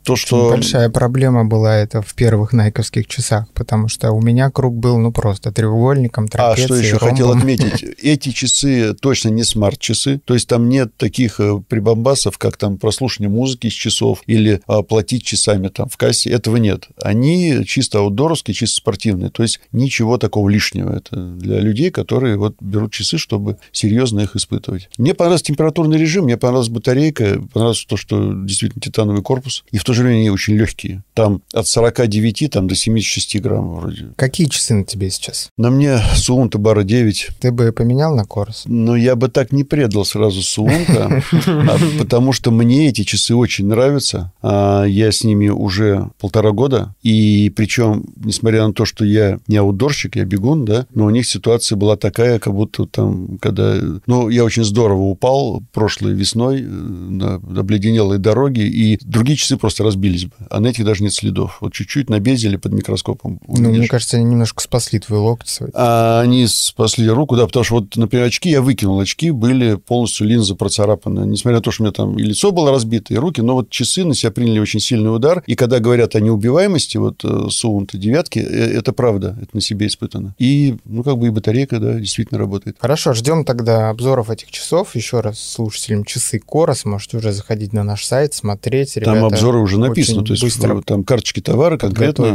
[0.03, 0.49] то, что...
[0.49, 5.11] Большая проблема была это в первых найковских часах, потому что у меня круг был, ну,
[5.11, 7.09] просто треугольником, трапецией, А что еще ромбом.
[7.09, 7.83] хотел отметить?
[8.03, 13.29] Эти часы точно не смарт-часы, то есть там нет таких э, прибамбасов, как там прослушивание
[13.29, 16.87] музыки из часов или оплатить часами там в кассе, этого нет.
[17.01, 20.95] Они чисто аутдоровские, чисто спортивные, то есть ничего такого лишнего.
[20.95, 24.89] Это для людей, которые вот берут часы, чтобы серьезно их испытывать.
[24.97, 29.83] Мне понравился температурный режим, мне понравилась батарейка, понравилось то, что действительно титановый корпус, и в
[29.83, 31.03] то время они очень легкие.
[31.13, 34.07] Там от 49 там, до 76 грамм вроде.
[34.15, 35.49] Какие часы на тебе сейчас?
[35.57, 37.29] На мне Суунта Бара 9.
[37.39, 38.63] Ты бы поменял на Корс?
[38.65, 43.67] Ну, я бы так не предал сразу Суунта, а потому что мне эти часы очень
[43.67, 44.31] нравятся.
[44.41, 49.57] А я с ними уже полтора года, и причем, несмотря на то, что я не
[49.57, 53.75] аутдорщик, я бегун, да, но у них ситуация была такая, как будто там, когда...
[54.07, 59.82] Ну, я очень здорово упал прошлой весной э, на обледенелой дороге, и другие часы просто
[59.83, 60.33] разбились бы.
[60.49, 61.57] А на этих даже нет следов.
[61.61, 63.39] Вот чуть-чуть набезили под микроскопом.
[63.47, 65.69] Ну, мне кажется, они немножко спасли твой локоть свой.
[65.73, 68.99] А они спасли руку, да, потому что вот, например, очки я выкинул.
[68.99, 71.25] Очки были полностью линза процарапаны.
[71.25, 73.69] Несмотря на то, что у меня там и лицо было разбито, и руки, но вот
[73.69, 75.43] часы на себя приняли очень сильный удар.
[75.45, 79.87] И когда говорят о неубиваемости, вот э, Суунта девятки, э, это правда, это на себе
[79.87, 80.35] испытано.
[80.39, 82.77] И, ну, как бы и батарейка, да, действительно работает.
[82.79, 84.95] Хорошо, ждем тогда обзоров этих часов.
[84.95, 86.85] Еще раз слушателям часы Корос.
[86.85, 88.93] Можете уже заходить на наш сайт, смотреть.
[88.95, 92.25] Там Ребята обзоры уже написаны, очень то есть быстро там карточки товара конкретно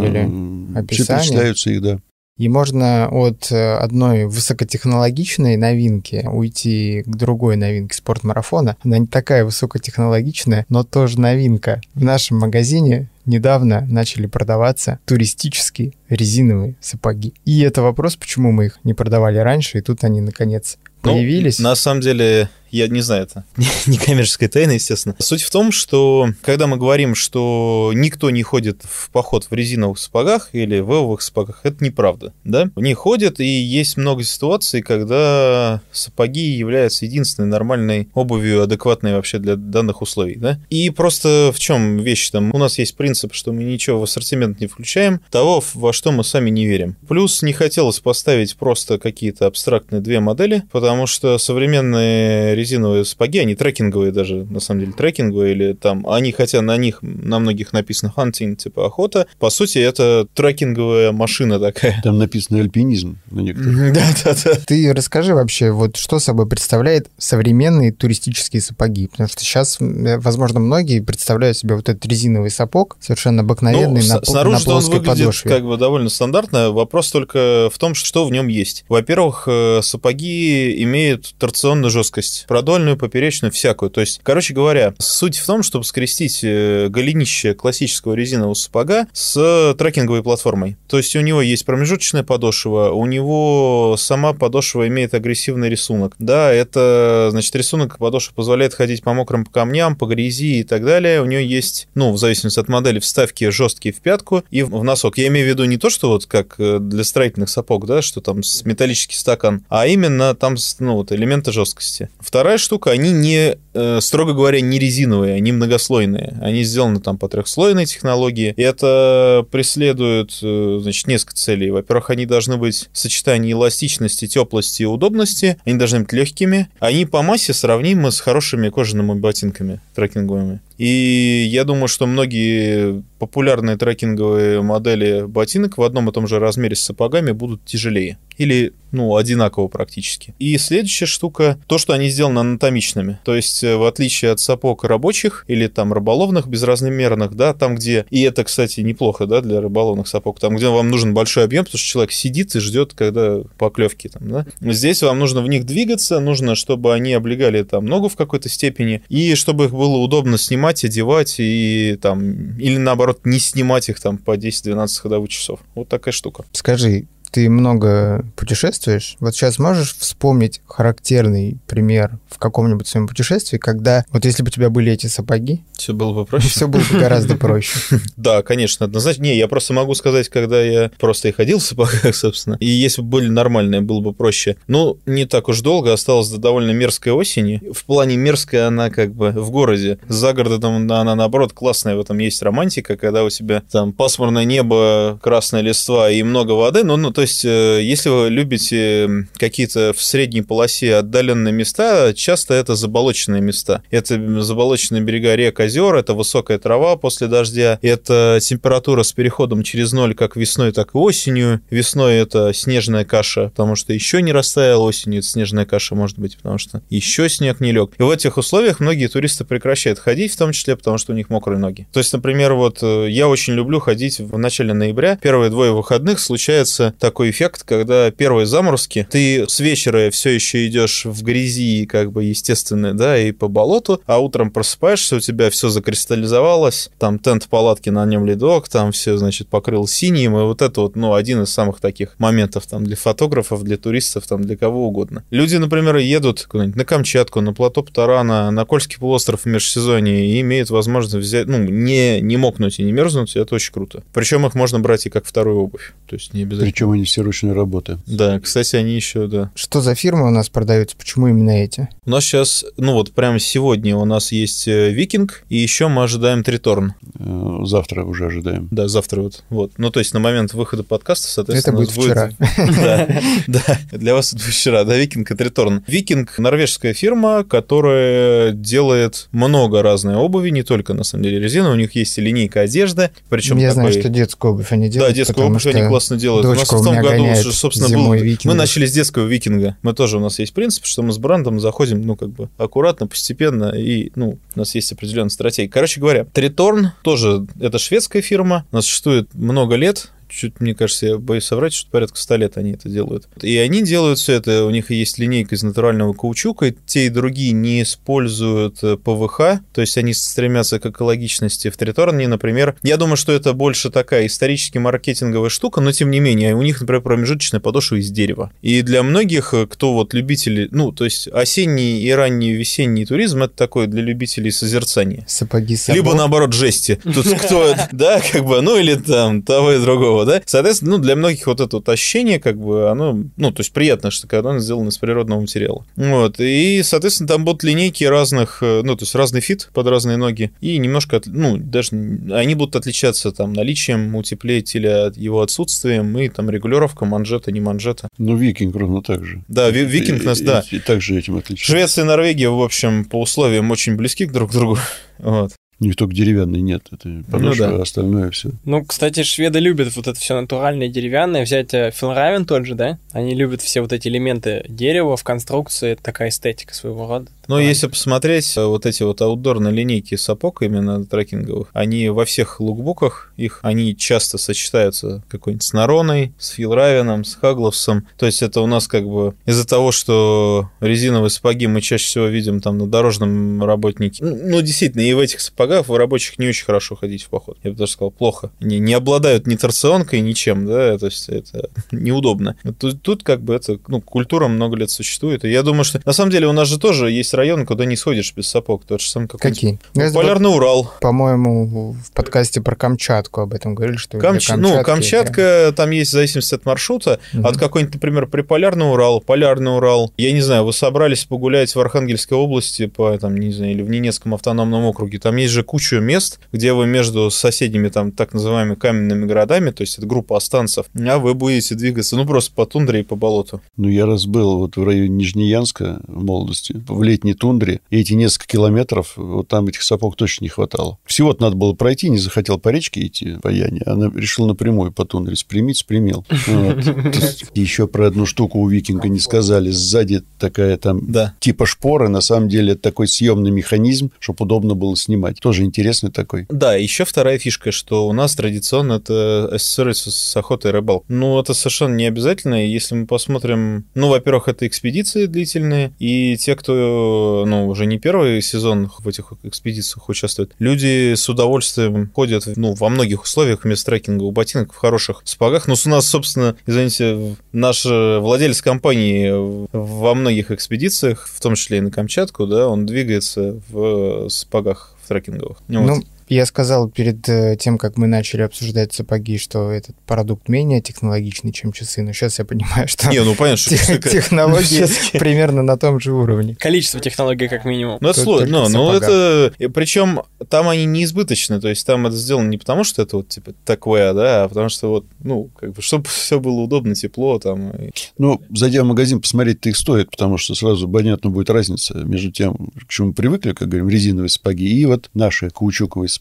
[0.87, 1.99] перечисляются их, да.
[2.39, 8.77] И можно от э, одной высокотехнологичной новинки уйти к другой новинке спортмарафона.
[8.85, 11.81] Она не такая высокотехнологичная, но тоже новинка.
[11.95, 17.35] В нашем магазине недавно начали продаваться туристические резиновые сапоги.
[17.45, 21.59] И это вопрос, почему мы их не продавали раньше, и тут они, наконец, Ну, появились.
[21.59, 23.45] на самом деле, я не знаю, это
[23.87, 25.15] не коммерческая тайна, естественно.
[25.19, 29.99] Суть в том, что когда мы говорим, что никто не ходит в поход в резиновых
[29.99, 32.71] сапогах или в эвовых сапогах, это неправда, да?
[32.77, 39.57] Не ходят, и есть много ситуаций, когда сапоги являются единственной нормальной обувью, адекватной вообще для
[39.57, 40.61] данных условий, да?
[40.71, 42.55] И просто в чем вещь там?
[42.55, 46.25] У нас есть принцип, что мы ничего в ассортимент не включаем, того, во что мы
[46.25, 46.97] сами не верим.
[47.09, 53.55] Плюс не хотелось поставить просто какие-то абстрактные две модели, потому что современные резиновые сапоги, они
[53.55, 58.13] трекинговые даже, на самом деле, трекинговые, или там, они, хотя на них, на многих написано
[58.17, 62.01] hunting, типа охота, по сути, это трекинговая машина такая.
[62.03, 63.93] Там написано альпинизм на некоторых.
[63.93, 64.55] Да, да, да.
[64.67, 69.07] Ты расскажи вообще, вот что собой представляет современные туристические сапоги?
[69.07, 74.15] Потому что сейчас, э, возможно, многие представляют себе вот этот резиновый сапог, совершенно обыкновенный, Ну,
[74.15, 75.51] на, снаружи на что он плоской выглядит подошве.
[75.51, 76.71] как бы довольно стандартно.
[76.71, 78.85] Вопрос только в том, что в нем есть.
[78.89, 82.45] Во-первых, э, сапоги имеют торционную жесткость.
[82.49, 83.91] Продольную, поперечную, всякую.
[83.91, 89.75] То есть, короче говоря, суть в том, чтобы скрестить э, голенище классического резинового сапога с
[89.79, 90.77] трекинговой платформой.
[90.89, 96.15] То есть у него есть промежуточная подошва, у него сама подошва имеет агрессивный рисунок.
[96.19, 101.21] Да, это, значит, рисунок подошвы позволяет ходить по мокрым камням, по грязи и так далее.
[101.23, 105.19] У нее есть, ну, в зависимости от модели, вставки жесткие в пятку и в носок.
[105.19, 108.21] Я имею в виду не то, что вот как э, для строительных сапог, да, что
[108.21, 112.09] там с металлический стакан, а именно там, ну, вот элементы жесткости.
[112.39, 116.39] Вторая штука, они не, э, строго говоря, не резиновые, они многослойные.
[116.41, 118.55] Они сделаны там по трехслойной технологии.
[118.57, 121.73] И это преследует, э, значит, несколько целей.
[121.73, 125.57] Во-первых, они должны быть в сочетании эластичности, теплости и удобности.
[125.65, 126.69] Они должны быть легкими.
[126.79, 130.61] Они по массе сравнимы с хорошими кожаными ботинками трекинговыми.
[130.79, 136.77] И я думаю, что многие популярные трекинговые модели ботинок в одном и том же размере
[136.77, 138.19] с сапогами будут тяжелее.
[138.37, 140.33] Или, ну, одинаково практически.
[140.39, 143.19] И следующая штука, то, что они сделаны анатомичными.
[143.25, 148.07] То есть, э, в отличие от сапог рабочих или там рыболовных, безразмерных, да, там, где...
[148.11, 150.39] И это, кстати, неплохо, да, для рыболовных сапог.
[150.39, 154.31] Там, где вам нужен большой объем, потому что человек сидит и ждет, когда поклевки там,
[154.31, 154.47] да.
[154.61, 159.03] Здесь вам нужно в них двигаться, нужно, чтобы они облегали там ногу в какой-то степени,
[159.09, 162.59] и чтобы их было удобно снимать, одевать, и там...
[162.59, 165.61] Или, наоборот, не снимать их там по 10-12 ходовых часов.
[165.75, 166.45] Вот такая штука.
[166.53, 169.17] Скажи, ты много путешествуешь.
[169.21, 174.51] Вот сейчас можешь вспомнить характерный пример в каком-нибудь своем путешествии, когда вот если бы у
[174.51, 176.49] тебя были эти сапоги, Все было бы проще.
[176.49, 177.79] все было бы гораздо проще.
[178.17, 179.23] Да, конечно, однозначно.
[179.23, 183.03] Не, я просто могу сказать, когда я просто и ходил в сапогах, собственно, и если
[183.03, 184.57] бы были нормальные, было бы проще.
[184.67, 187.63] Ну, не так уж долго, осталось до довольно мерзкой осени.
[187.73, 189.99] В плане мерзкой она как бы в городе.
[190.09, 195.19] За городом она, наоборот, классная, в этом есть романтика, когда у тебя там пасмурное небо,
[195.23, 196.85] красная листва и много воды.
[196.85, 202.55] Ну, ну то есть, э, если вы любите какие-то в средней полосе отдаленные места, часто
[202.55, 203.83] это заболоченные места.
[203.91, 209.93] Это заболоченные берега рек, озер, это высокая трава после дождя, это температура с переходом через
[209.93, 211.61] ноль как весной, так и осенью.
[211.71, 216.37] Весной это снежная каша, потому что еще не растаяла, осенью это снежная каша может быть,
[216.37, 217.95] потому что еще снег не лег.
[217.99, 221.31] И в этих условиях многие туристы прекращают ходить, в том числе потому, что у них
[221.31, 221.89] мокрые ноги.
[221.93, 225.19] То есть, например, вот э, я очень люблю ходить в начале ноября.
[225.21, 231.07] Первые двое выходных случается такой эффект, когда первые заморозки, ты с вечера все еще идешь
[231.07, 235.71] в грязи, как бы естественно, да, и по болоту, а утром просыпаешься, у тебя все
[235.71, 240.83] закристаллизовалось, там тент палатки на нем ледок, там все, значит, покрыл синим, и вот это
[240.83, 244.87] вот, ну, один из самых таких моментов там для фотографов, для туристов, там для кого
[244.87, 245.25] угодно.
[245.31, 250.69] Люди, например, едут на Камчатку, на плато Птарана, на Кольский полуостров в межсезонье и имеют
[250.69, 254.03] возможность взять, ну, не, не мокнуть и не мерзнуть, это очень круто.
[254.13, 256.71] Причем их можно брать и как вторую обувь, то есть не обязательно.
[256.71, 257.99] Причем не все ручной работы.
[258.07, 259.51] Да, кстати, они еще, да.
[259.55, 260.97] Что за фирмы у нас продаются?
[260.97, 261.89] Почему именно эти?
[262.05, 266.05] У нас сейчас, ну вот прямо сегодня у нас есть э, Викинг, и еще мы
[266.05, 266.95] ожидаем Триторн.
[267.19, 268.69] Э, завтра уже ожидаем.
[268.71, 269.45] Да, завтра вот.
[269.51, 269.73] вот.
[269.79, 271.83] Ну, то есть на момент выхода подкаста, соответственно...
[271.83, 272.31] Это будет, вчера.
[273.47, 275.85] Да, для вас это вчера, да, Викинг и Триторн.
[275.87, 281.71] Викинг— норвежская фирма, которая делает много разной обуви, не только, на самом деле, резина.
[281.71, 285.13] У них есть и линейка одежды, причем Я знаю, что детскую обувь они делают.
[285.13, 286.47] Да, детскую обувь они классно делают.
[286.47, 288.15] У, нас 2006 году, собственно, был...
[288.45, 289.77] Мы начали с детского викинга.
[289.83, 293.07] Мы тоже, у нас есть принцип, что мы с брендом заходим, ну, как бы, аккуратно,
[293.07, 295.71] постепенно, и, ну, у нас есть определенная стратегия.
[295.71, 301.19] Короче говоря, Триторн тоже, это шведская фирма, она существует много лет, чуть, мне кажется, я
[301.19, 303.29] боюсь соврать, что порядка 100 лет они это делают.
[303.43, 307.09] И они делают все это, у них есть линейка из натурального каучука, и те и
[307.09, 311.71] другие не используют э, ПВХ, то есть они стремятся к экологичности.
[311.71, 316.21] В Триторне, например, я думаю, что это больше такая исторически маркетинговая штука, но тем не
[316.21, 318.53] менее, у них, например, промежуточная подошва из дерева.
[318.63, 323.43] И для многих, э, кто вот любители, ну, то есть осенний и ранний весенний туризм,
[323.43, 325.25] это такой для любителей созерцания.
[325.27, 325.97] Сапоги собак.
[325.97, 327.01] Либо наоборот жести.
[327.03, 330.43] Тут кто, да, как бы, ну или там того и другого, да.
[330.47, 334.11] Соответственно, ну для многих вот это вот ощущение, как бы, оно, ну, то есть приятно,
[334.11, 335.85] что когда оно сделано из природного материала.
[335.97, 340.17] Вот, и, соответственно, там будут линейки разных, э, ну, то есть разный фит под разные
[340.17, 341.91] ноги, и немножко, от- ну, даже
[342.33, 348.09] они будут отличаться там наличием утеплителя, его отсутствием, и там регулировка манжета, не манжета.
[348.19, 349.43] Ну, викинг ровно так же.
[349.49, 350.65] Да, ви- викинг нас, И- да.
[350.71, 351.73] И, и также этим отличается.
[351.73, 354.79] Швеция и Норвегия, в общем, по условиям очень близки друг к другу.
[355.19, 355.53] Вот.
[355.81, 356.83] Них только деревянный нет.
[356.91, 357.77] Это подошва, да.
[357.77, 358.51] а остальное все.
[358.65, 361.45] Ну, кстати, шведы любят вот это все натуральное, деревянное.
[361.45, 362.99] Взять э, Филравен тот же, да?
[363.13, 365.91] Они любят все вот эти элементы дерева в конструкции.
[365.91, 367.31] Это такая эстетика своего рода.
[367.47, 372.25] Но Ну, если посмотреть э, вот эти вот аутдорные линейки сапог именно трекинговых, они во
[372.25, 378.07] всех лукбуках, их они часто сочетаются какой-нибудь с Нароной, с Филравеном, с Хагловсом.
[378.19, 382.27] То есть это у нас как бы из-за того, что резиновые сапоги мы чаще всего
[382.27, 384.25] видим там на дорожном работнике.
[384.25, 387.59] Ну, ну, действительно, и в этих сапогах в рабочих не очень хорошо ходить в поход.
[387.63, 388.51] Я бы даже сказал, плохо.
[388.61, 392.57] Они не обладают ни торционкой, ничем, да, то есть это неудобно.
[392.79, 395.45] Тут, тут как бы это, ну, культура много лет существует.
[395.45, 397.97] И я думаю, что на самом деле у нас же тоже есть районы, куда не
[397.97, 398.85] сходишь без сапог.
[398.85, 399.79] Тот же самый какой-нибудь Какие?
[399.95, 400.93] Ну, это Полярный Урал.
[401.01, 406.11] По-моему, в подкасте про Камчатку об этом говорили, что Камч- Ну, Камчатки Камчатка, там есть
[406.11, 407.21] в зависимости от маршрута.
[407.33, 407.47] Мгм.
[407.47, 410.13] От какой-нибудь, например, приполярный Урал, полярный Урал.
[410.17, 413.91] Я не знаю, вы собрались погулять в Архангельской области, по, там, не знаю, или в
[413.91, 415.19] Ненецком автономном округе.
[415.19, 419.83] Там есть же куча мест, где вы между соседними, там, так называемыми каменными городами, то
[419.83, 423.61] есть это группа останцев, а вы будете двигаться, ну, просто по тундре и по болоту.
[423.77, 428.15] Ну, я раз был вот в районе Нижнеянска в молодости, в летней тундре, и эти
[428.15, 430.99] несколько километров, вот там этих сапог точно не хватало.
[431.05, 435.05] Всего-то надо было пройти, не захотел по речке идти, по Яне, а решил напрямую по
[435.05, 436.25] тундре спрямить, спрямил.
[437.55, 439.71] Еще про одну штуку у викинга не сказали.
[439.71, 441.01] Сзади такая там
[441.41, 445.41] типа шпоры, на самом деле это такой съемный механизм, чтобы удобно было снимать.
[445.49, 446.45] Тоже интересный такой.
[446.51, 451.07] Да, еще вторая фишка, что у нас традиционно это ассоциируется с охотой и рыбалкой.
[451.09, 452.67] Ну, это совершенно не обязательно.
[452.67, 453.87] Если мы посмотрим...
[453.95, 459.33] Ну, во-первых, это экспедиции длительные, и те, кто, ну, уже не первый сезон в этих
[459.43, 464.77] экспедициях участвует, люди с удовольствием ходят, ну, во многих условиях вместо трекинга у ботинок в
[464.77, 465.67] хороших сапогах.
[465.67, 469.33] Но у нас, собственно, извините, наш владелец компании
[469.73, 474.98] во многих экспедициях, в том числе и на Камчатку, да, он двигается в сапогах в
[475.09, 475.59] трекинговых.
[475.69, 476.05] Ну, вот.
[476.29, 481.53] Я сказал перед э, тем, как мы начали обсуждать сапоги, что этот продукт менее технологичный,
[481.53, 484.87] чем часы, но сейчас я понимаю, что Не, ну понятно, что технологии
[485.19, 486.55] примерно на том же уровне.
[486.57, 487.99] Количество технологий как минимум.
[488.01, 489.53] Ну, это сложно, но это...
[489.75, 493.29] Причем там они не избыточны, то есть там это сделано не потому, что это вот
[493.29, 497.39] типа такое, да, а потому что вот, ну, как бы, чтобы все было удобно, тепло
[497.39, 497.73] там.
[498.19, 502.71] Ну, зайдя в магазин, посмотреть-то их стоит, потому что сразу понятно будет разница между тем,
[502.87, 506.18] к чему мы привыкли, как говорим, резиновые сапоги, и вот наши каучуковые сапоги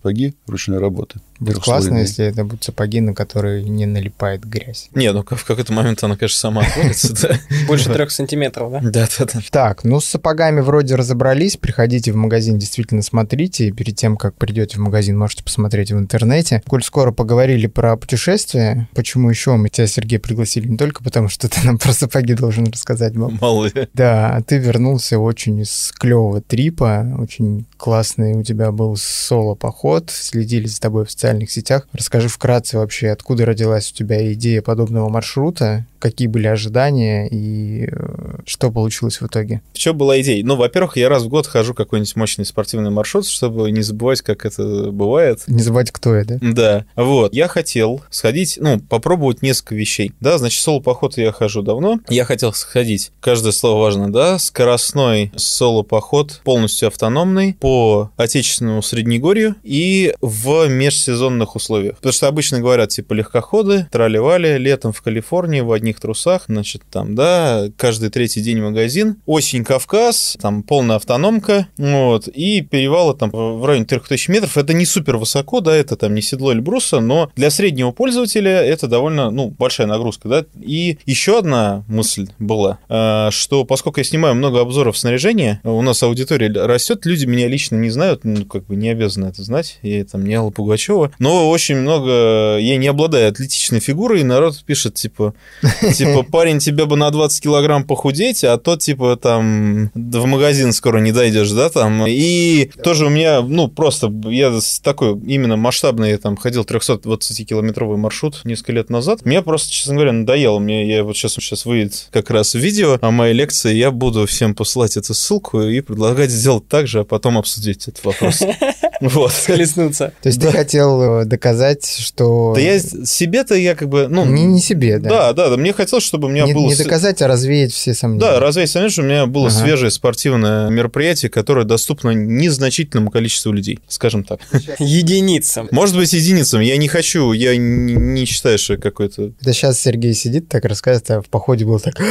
[0.48, 1.20] ручной работы.
[1.40, 4.90] Будет классно, если это будут сапоги, на которые не налипает грязь.
[4.96, 7.40] Не, ну в какой-то момент она, конечно, сама отвалится, да.
[7.68, 8.80] Больше трех сантиметров, да?
[8.82, 9.40] Да, да, да.
[9.52, 11.58] Так, ну с сапогами вроде разобрались.
[11.58, 13.68] Приходите в магазин, действительно смотрите.
[13.68, 16.64] И перед тем, как придете в магазин, можете посмотреть в интернете.
[16.68, 21.48] Коль скоро поговорили про путешествия, почему еще мы тебя, Сергей, пригласили не только потому, что
[21.48, 23.14] ты нам про сапоги должен рассказать.
[23.16, 23.88] Мало ли.
[23.94, 27.16] Да, а ты вернулся очень из клевого трипа.
[27.20, 30.10] Очень классный у тебя был соло-поход.
[30.10, 31.88] Следили за тобой в социальных сетях.
[31.94, 38.40] Расскажи вкратце вообще, откуда родилась у тебя идея подобного маршрута, какие были ожидания и э,
[38.46, 39.62] что получилось в итоге?
[39.74, 40.44] В чем была идея?
[40.44, 44.46] Ну, во-первых, я раз в год хожу какой-нибудь мощный спортивный маршрут, чтобы не забывать, как
[44.46, 45.44] это бывает.
[45.48, 46.38] Не забывать, кто я, да?
[46.42, 46.86] Да.
[46.96, 47.34] Вот.
[47.34, 50.14] Я хотел сходить, ну, попробовать несколько вещей.
[50.20, 52.00] Да, значит, соло-поход я хожу давно.
[52.10, 60.14] Я хотел сходить, каждое слово важно, да, скоростной соло-поход, полностью автономный, по отечественному Среднегорью и
[60.22, 61.98] в межсезонных условиях.
[61.98, 67.14] Потому что обычно говорят, типа, легкоходы, тролливали летом в Калифорнии в одних трусах, значит, там,
[67.14, 69.18] да, каждый третий день магазин.
[69.26, 74.58] Осень Кавказ, там полная автономка, вот, и перевалы там в районе 3000 метров.
[74.58, 78.88] Это не супер высоко, да, это там не седло Эльбруса, но для среднего пользователя это
[78.88, 80.46] довольно, ну, большая нагрузка, да.
[80.58, 86.02] И еще одна мысль была, э, что поскольку я снимаю много обзоров снаряжения, у нас
[86.02, 90.06] аудитория растет, люди меня лично не знают, ну, как бы не обязаны это знать, я
[90.06, 94.94] там не Алла Пугачева, но очень много, я не обладаю атлетичной фигурой, и народ пишет,
[94.94, 95.34] типа,
[95.94, 101.00] Типа, парень, тебе бы на 20 килограмм похудеть, а то, типа, там, в магазин скоро
[101.00, 102.06] не дойдешь, да, там.
[102.08, 104.54] И тоже у меня, ну, просто, я
[104.84, 109.26] такой именно масштабный, там, ходил 320-километровый маршрут несколько лет назад.
[109.26, 110.60] Мне просто, честно говоря, надоело.
[110.60, 114.54] Мне, я вот сейчас, сейчас выйдет как раз видео о моей лекции, я буду всем
[114.54, 118.42] посылать эту ссылку и предлагать сделать так же, а потом обсудить этот вопрос.
[119.00, 119.32] Вот.
[119.32, 120.12] Схлестнуться.
[120.24, 122.54] То есть ты хотел э, доказать, что...
[122.56, 124.26] Да я себе-то я как бы, ну...
[124.26, 125.10] Не, не себе, да.
[125.10, 125.58] Да, да, да.
[125.58, 126.68] Мне хотелось, чтобы у меня было...
[126.68, 128.22] Не доказать, а развеять все сомнения.
[128.22, 133.80] Да, развеять сомнения, чтобы у меня было свежее спортивное мероприятие, которое доступно незначительному количеству людей,
[133.88, 134.40] скажем так.
[134.80, 135.68] Единицам.
[135.70, 136.62] Может быть, единицам.
[136.62, 139.32] Я не хочу, я не, не считаю, что какой-то...
[139.42, 142.02] Да сейчас Сергей сидит так, рассказывает, а в походе был так...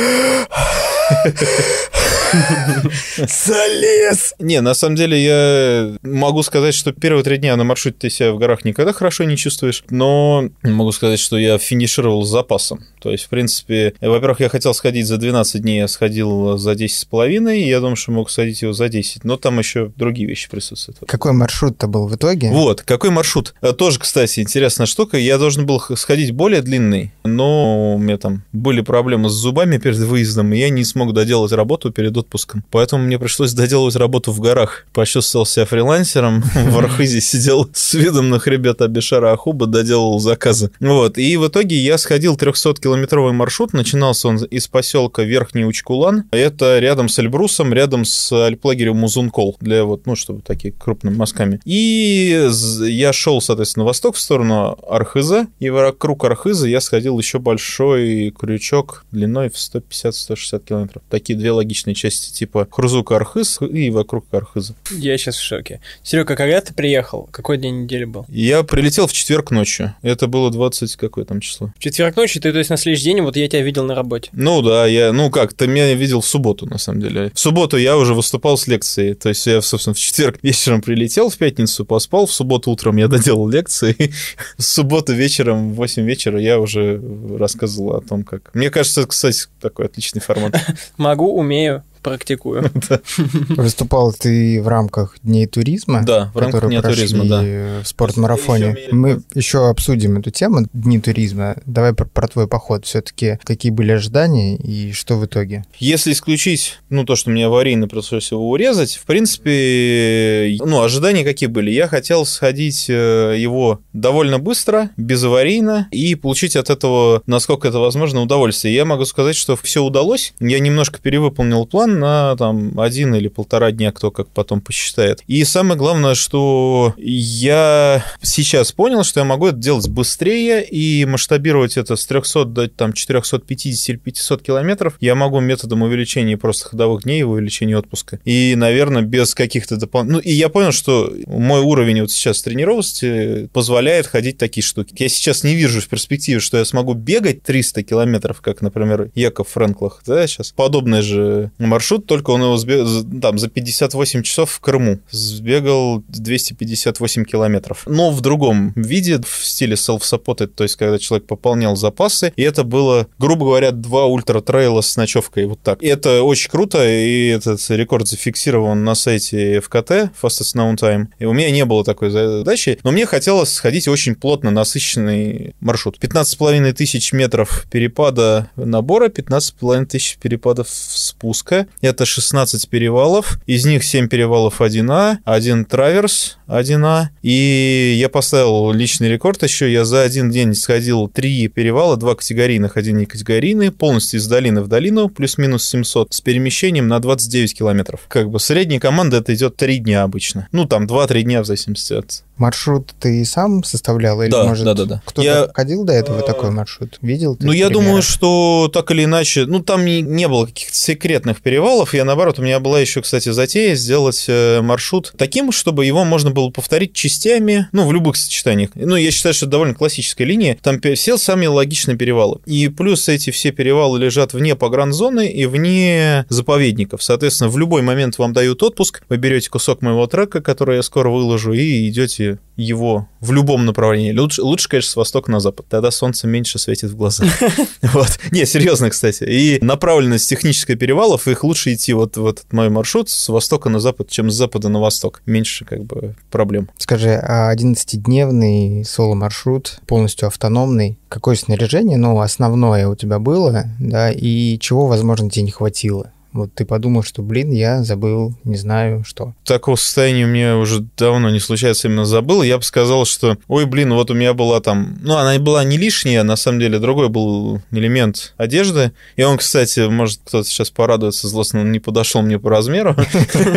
[3.16, 4.35] Залез!
[4.39, 8.33] Не, на самом деле я могу сказать, что первые три дня на маршруте ты себя
[8.33, 12.85] в горах никогда хорошо не чувствуешь, но могу сказать, что я финишировал с запасом.
[13.01, 16.99] То есть, в принципе, во-первых, я хотел сходить за 12 дней, я сходил за 10
[16.99, 20.49] с половиной, я думаю, что мог сходить его за 10, но там еще другие вещи
[20.51, 20.99] присутствуют.
[21.07, 22.51] Какой маршрут-то был в итоге?
[22.51, 23.55] Вот, какой маршрут?
[23.62, 25.18] Э, тоже, кстати, интересная штука.
[25.18, 29.99] Я должен был сходить более длинный, но у меня там были проблемы с зубами перед
[29.99, 32.64] выездом, и я не смог доделать работу перед отпуском.
[32.71, 34.87] Поэтому мне пришлось доделывать работу в горах.
[34.93, 40.71] Почувствовал себя фрилансером, в Архизе сидел с видом на хребет Абишара Ахуба, доделал заказы.
[40.81, 43.73] Вот, и в итоге я сходил 300 километров километровый маршрут.
[43.73, 46.25] Начинался он из поселка Верхний Учкулан.
[46.31, 49.57] Это рядом с Эльбрусом, рядом с альплагерем Музункол.
[49.61, 51.61] Для вот, ну, чтобы такие крупными мазками.
[51.64, 52.49] И
[52.81, 55.47] я шел, соответственно, на восток в сторону Архиза.
[55.61, 61.03] И вокруг Архиза я сходил еще большой крючок длиной в 150-160 километров.
[61.11, 64.75] Такие две логичные части, типа Хрузука Архиз и вокруг Архиза.
[64.91, 65.81] Я сейчас в шоке.
[66.03, 67.29] Серега, когда ты приехал?
[67.31, 68.25] Какой день недели был?
[68.29, 69.95] Я прилетел в четверг ночью.
[70.03, 71.73] Это было 20 какое там число?
[71.77, 74.31] В четверг ночью ты, то есть, на следующий день, вот я тебя видел на работе.
[74.33, 77.31] Ну да, я, ну как, ты меня видел в субботу, на самом деле.
[77.35, 81.31] В субботу я уже выступал с лекцией, то есть я, собственно, в четверг вечером прилетел,
[81.31, 83.97] в пятницу поспал, в субботу утром я доделал лекции,
[84.57, 87.01] в субботу вечером в 8 вечера я уже
[87.39, 88.55] рассказывал о том, как...
[88.55, 90.55] Мне кажется, кстати, такой отличный формат.
[90.97, 92.71] Могу, умею практикую.
[93.49, 96.05] Выступал ты в рамках Дней туризма?
[96.05, 97.43] Да, в рамках Дня туризма, да.
[97.83, 98.77] в спортмарафоне.
[98.93, 101.57] Мы еще обсудим эту тему Дни туризма.
[101.67, 102.87] Давай про, про твой поход.
[102.87, 105.65] Все-таки какие были ожидания и что в итоге?
[105.81, 111.49] Если исключить, ну, то, что мне аварийно пришлось его урезать, в принципе, ну, ожидания какие
[111.49, 111.73] были?
[111.73, 118.23] Я хотел сходить э, его довольно быстро, безаварийно, и получить от этого, насколько это возможно,
[118.23, 118.77] удовольствие.
[118.77, 120.35] Я могу сказать, что все удалось.
[120.39, 125.22] Я немножко перевыполнил план на там один или полтора дня, кто как потом посчитает.
[125.26, 131.76] И самое главное, что я сейчас понял, что я могу это делать быстрее и масштабировать
[131.76, 134.97] это с 300 до там 450 или 500 километров.
[135.01, 138.20] Я могу методом увеличения просто ходовых дней и увеличения отпуска.
[138.24, 140.24] И, наверное, без каких-то дополнительных...
[140.24, 144.94] Ну, и я понял, что мой уровень вот сейчас тренировки позволяет ходить такие штуки.
[144.99, 149.49] Я сейчас не вижу в перспективе, что я смогу бегать 300 километров, как, например, Яков
[149.49, 150.53] Френклах, да, сейчас.
[150.53, 152.87] Подобный же маршрут, только он его сбег...
[153.20, 157.82] там за 58 часов в Крыму сбегал 258 километров.
[157.87, 162.64] Но в другом виде, в стиле self-supported, то есть когда человек пополнял запасы, и это
[162.64, 165.82] было, грубо говоря, два ультра-трейла с ночевкой, вот так.
[165.82, 171.07] И это очень круто, и этот рекорд зафиксирован на сайте FKT, Fastest Known Time.
[171.18, 175.99] И у меня не было такой задачи, но мне хотелось сходить очень плотно насыщенный маршрут.
[175.99, 181.66] 15,5 тысяч метров перепада набора, 15,5 тысяч перепадов спуска.
[181.81, 189.09] Это 16 перевалов, из них 7 перевалов 1А, один траверс 1А, и я поставил личный
[189.09, 194.21] рекорд еще, я за один день сходил 3 перевала, 2 категорийных, один не категорийный, полностью
[194.21, 198.03] из долины в долину, плюс-минус 700, с перемещением на 29 километров.
[198.09, 200.49] Как бы средняя команда это идет 3 дня обычно.
[200.53, 204.74] Ну, там 2-3 дня в зависимости от Маршрут ты сам составлял или, да, может, да,
[204.74, 205.03] да, да.
[205.05, 205.49] кто-то я...
[205.55, 206.99] ходил до этого такой маршрут?
[207.01, 207.84] Видел ты Ну, я примеры?
[207.87, 211.95] думаю, что так или иначе, ну, там не, не было каких-то секретных перевалов.
[211.95, 216.30] Я, наоборот, у меня была еще, кстати, затея сделать э, маршрут таким, чтобы его можно
[216.30, 218.70] было повторить частями, ну, в любых сочетаниях.
[218.74, 220.59] Ну, я считаю, что это довольно классическая линия.
[220.62, 222.41] Там все самые логичные перевалы.
[222.47, 227.03] И плюс эти все перевалы лежат вне погранзоны и вне заповедников.
[227.03, 231.09] Соответственно, в любой момент вам дают отпуск, вы берете кусок моего трека, который я скоро
[231.11, 232.26] выложу, и идете
[232.57, 234.16] его в любом направлении.
[234.16, 235.66] Лучше, лучше, конечно, с востока на запад.
[235.68, 237.24] Тогда солнце меньше светит в глаза.
[237.83, 238.18] Вот.
[238.31, 239.24] Не, серьезно, кстати.
[239.24, 243.79] И направленность технической перевалов, их лучше идти вот в этот мой маршрут с востока на
[243.79, 245.22] запад, чем с запада на восток.
[245.27, 246.68] Меньше как бы проблем.
[246.79, 254.59] Скажи, а 11-дневный соло-маршрут полностью автономный, какое снаряжение, ну, основное у тебя было, да, и
[254.59, 256.12] чего, возможно, тебе не хватило?
[256.37, 259.32] Вот ты подумал, что, блин, я забыл, не знаю что.
[259.45, 262.43] Такого состояния у меня уже давно не случается, именно забыл.
[262.43, 264.99] Я бы сказал, что, ой, блин, вот у меня была там...
[265.01, 268.93] Ну, она была не лишняя, на самом деле, другой был элемент одежды.
[269.16, 272.95] И он, кстати, может, кто-то сейчас порадуется, злостно он не подошел мне по размеру.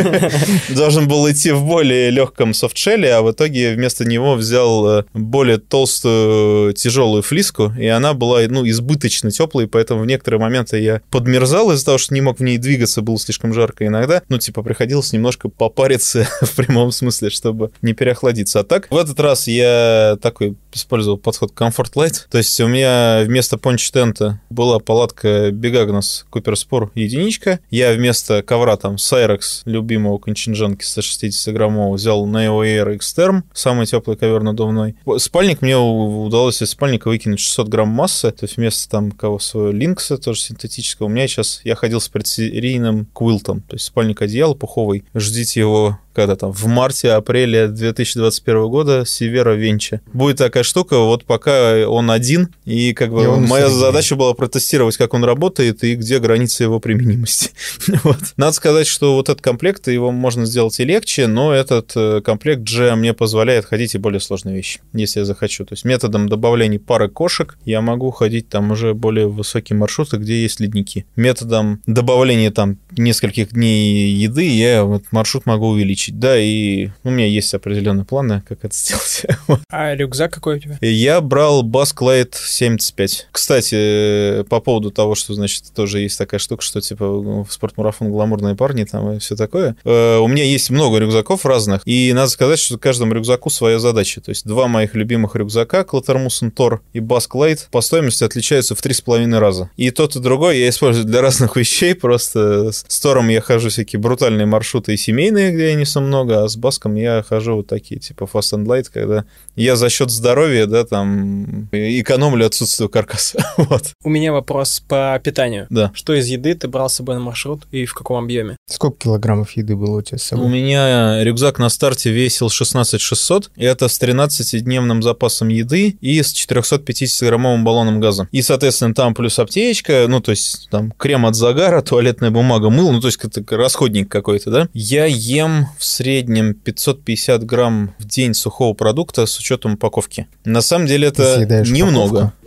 [0.70, 6.74] Должен был идти в более легком софтшеле, а в итоге вместо него взял более толстую
[6.74, 11.86] тяжелую флиску, и она была, ну, избыточно теплой, поэтому в некоторые моменты я подмерзал из-за
[11.86, 12.69] того, что не мог в ней двигаться
[13.02, 14.22] было слишком жарко иногда.
[14.30, 18.60] Ну, типа, приходилось немножко попариться в прямом смысле, чтобы не переохладиться.
[18.60, 22.26] А так, в этот раз я такой использовал подход Comfort Light.
[22.30, 27.60] То есть у меня вместо понч-тента была палатка Бегагнос Куперспор единичка.
[27.70, 34.44] Я вместо ковра там Cyrex, любимого кончинжанки 160-граммового, взял Neo Air Xterm, самый теплый ковер
[34.44, 34.96] надувной.
[35.18, 39.72] Спальник мне удалось из спальника выкинуть 600 грамм массы, то есть вместо там кого своего
[39.72, 44.56] Линкса, тоже синтетического, у меня сейчас, я ходил с предсерийным квилтом, то есть спальник одеял
[44.56, 45.04] пуховый.
[45.14, 50.02] Ждите его когда там в марте-апреле 2021 года Севера Венча.
[50.14, 54.98] Будет такая штука, вот пока он один, и как бы и моя задача была протестировать,
[54.98, 57.52] как он работает и где границы его применимости.
[58.04, 58.20] вот.
[58.38, 62.62] Надо сказать, что вот этот комплект, его можно сделать и легче, но этот э, комплект
[62.62, 65.66] G мне позволяет ходить и более сложные вещи, если я захочу.
[65.66, 70.42] То есть методом добавления пары кошек я могу ходить там уже более высокие маршруты, где
[70.42, 71.06] есть ледники.
[71.16, 77.26] Методом добавления там нескольких дней еды я вот маршрут могу увеличить да, и у меня
[77.26, 79.26] есть определенные планы, как это сделать.
[79.70, 80.78] А рюкзак какой у тебя?
[80.82, 83.28] Я брал Basklite 75.
[83.32, 88.56] Кстати, по поводу того, что, значит, тоже есть такая штука, что, типа, в спортмарафон гламурные
[88.56, 89.76] парни там и все такое.
[89.84, 94.22] У меня есть много рюкзаков разных, и надо сказать, что каждому рюкзаку своя задача.
[94.22, 98.94] То есть два моих любимых рюкзака, Клатермуссен Тор и Basklite, по стоимости отличаются в три
[98.94, 99.70] с половиной раза.
[99.78, 104.00] И тот, и другой я использую для разных вещей, просто с Тором я хожу всякие
[104.00, 107.68] брутальные маршруты и семейные, где я не Финиса много, а с Баском я хожу вот
[107.68, 109.26] такие, типа Fast and Light, когда
[109.56, 113.44] я за счет здоровья, да, там, экономлю отсутствие каркаса.
[113.58, 113.94] вот.
[114.04, 115.68] У меня вопрос по питанию.
[115.70, 115.92] Да.
[115.94, 118.58] Что из еды ты брал с собой на маршрут и в каком объеме?
[118.70, 120.46] Сколько килограммов еды было у тебя с собой?
[120.46, 126.22] У меня рюкзак на старте весил 16 600, и это с 13-дневным запасом еды и
[126.22, 128.28] с 450-граммовым баллоном газа.
[128.32, 132.92] И, соответственно, там плюс аптечка, ну, то есть там крем от загара, туалетная бумага, мыло,
[132.92, 134.70] ну, то есть это расходник какой-то, да.
[134.74, 140.28] Я ем в среднем 550 грамм в день сухого продукта с учетом упаковки.
[140.44, 142.18] На самом деле это немного.
[142.18, 142.39] Упаковку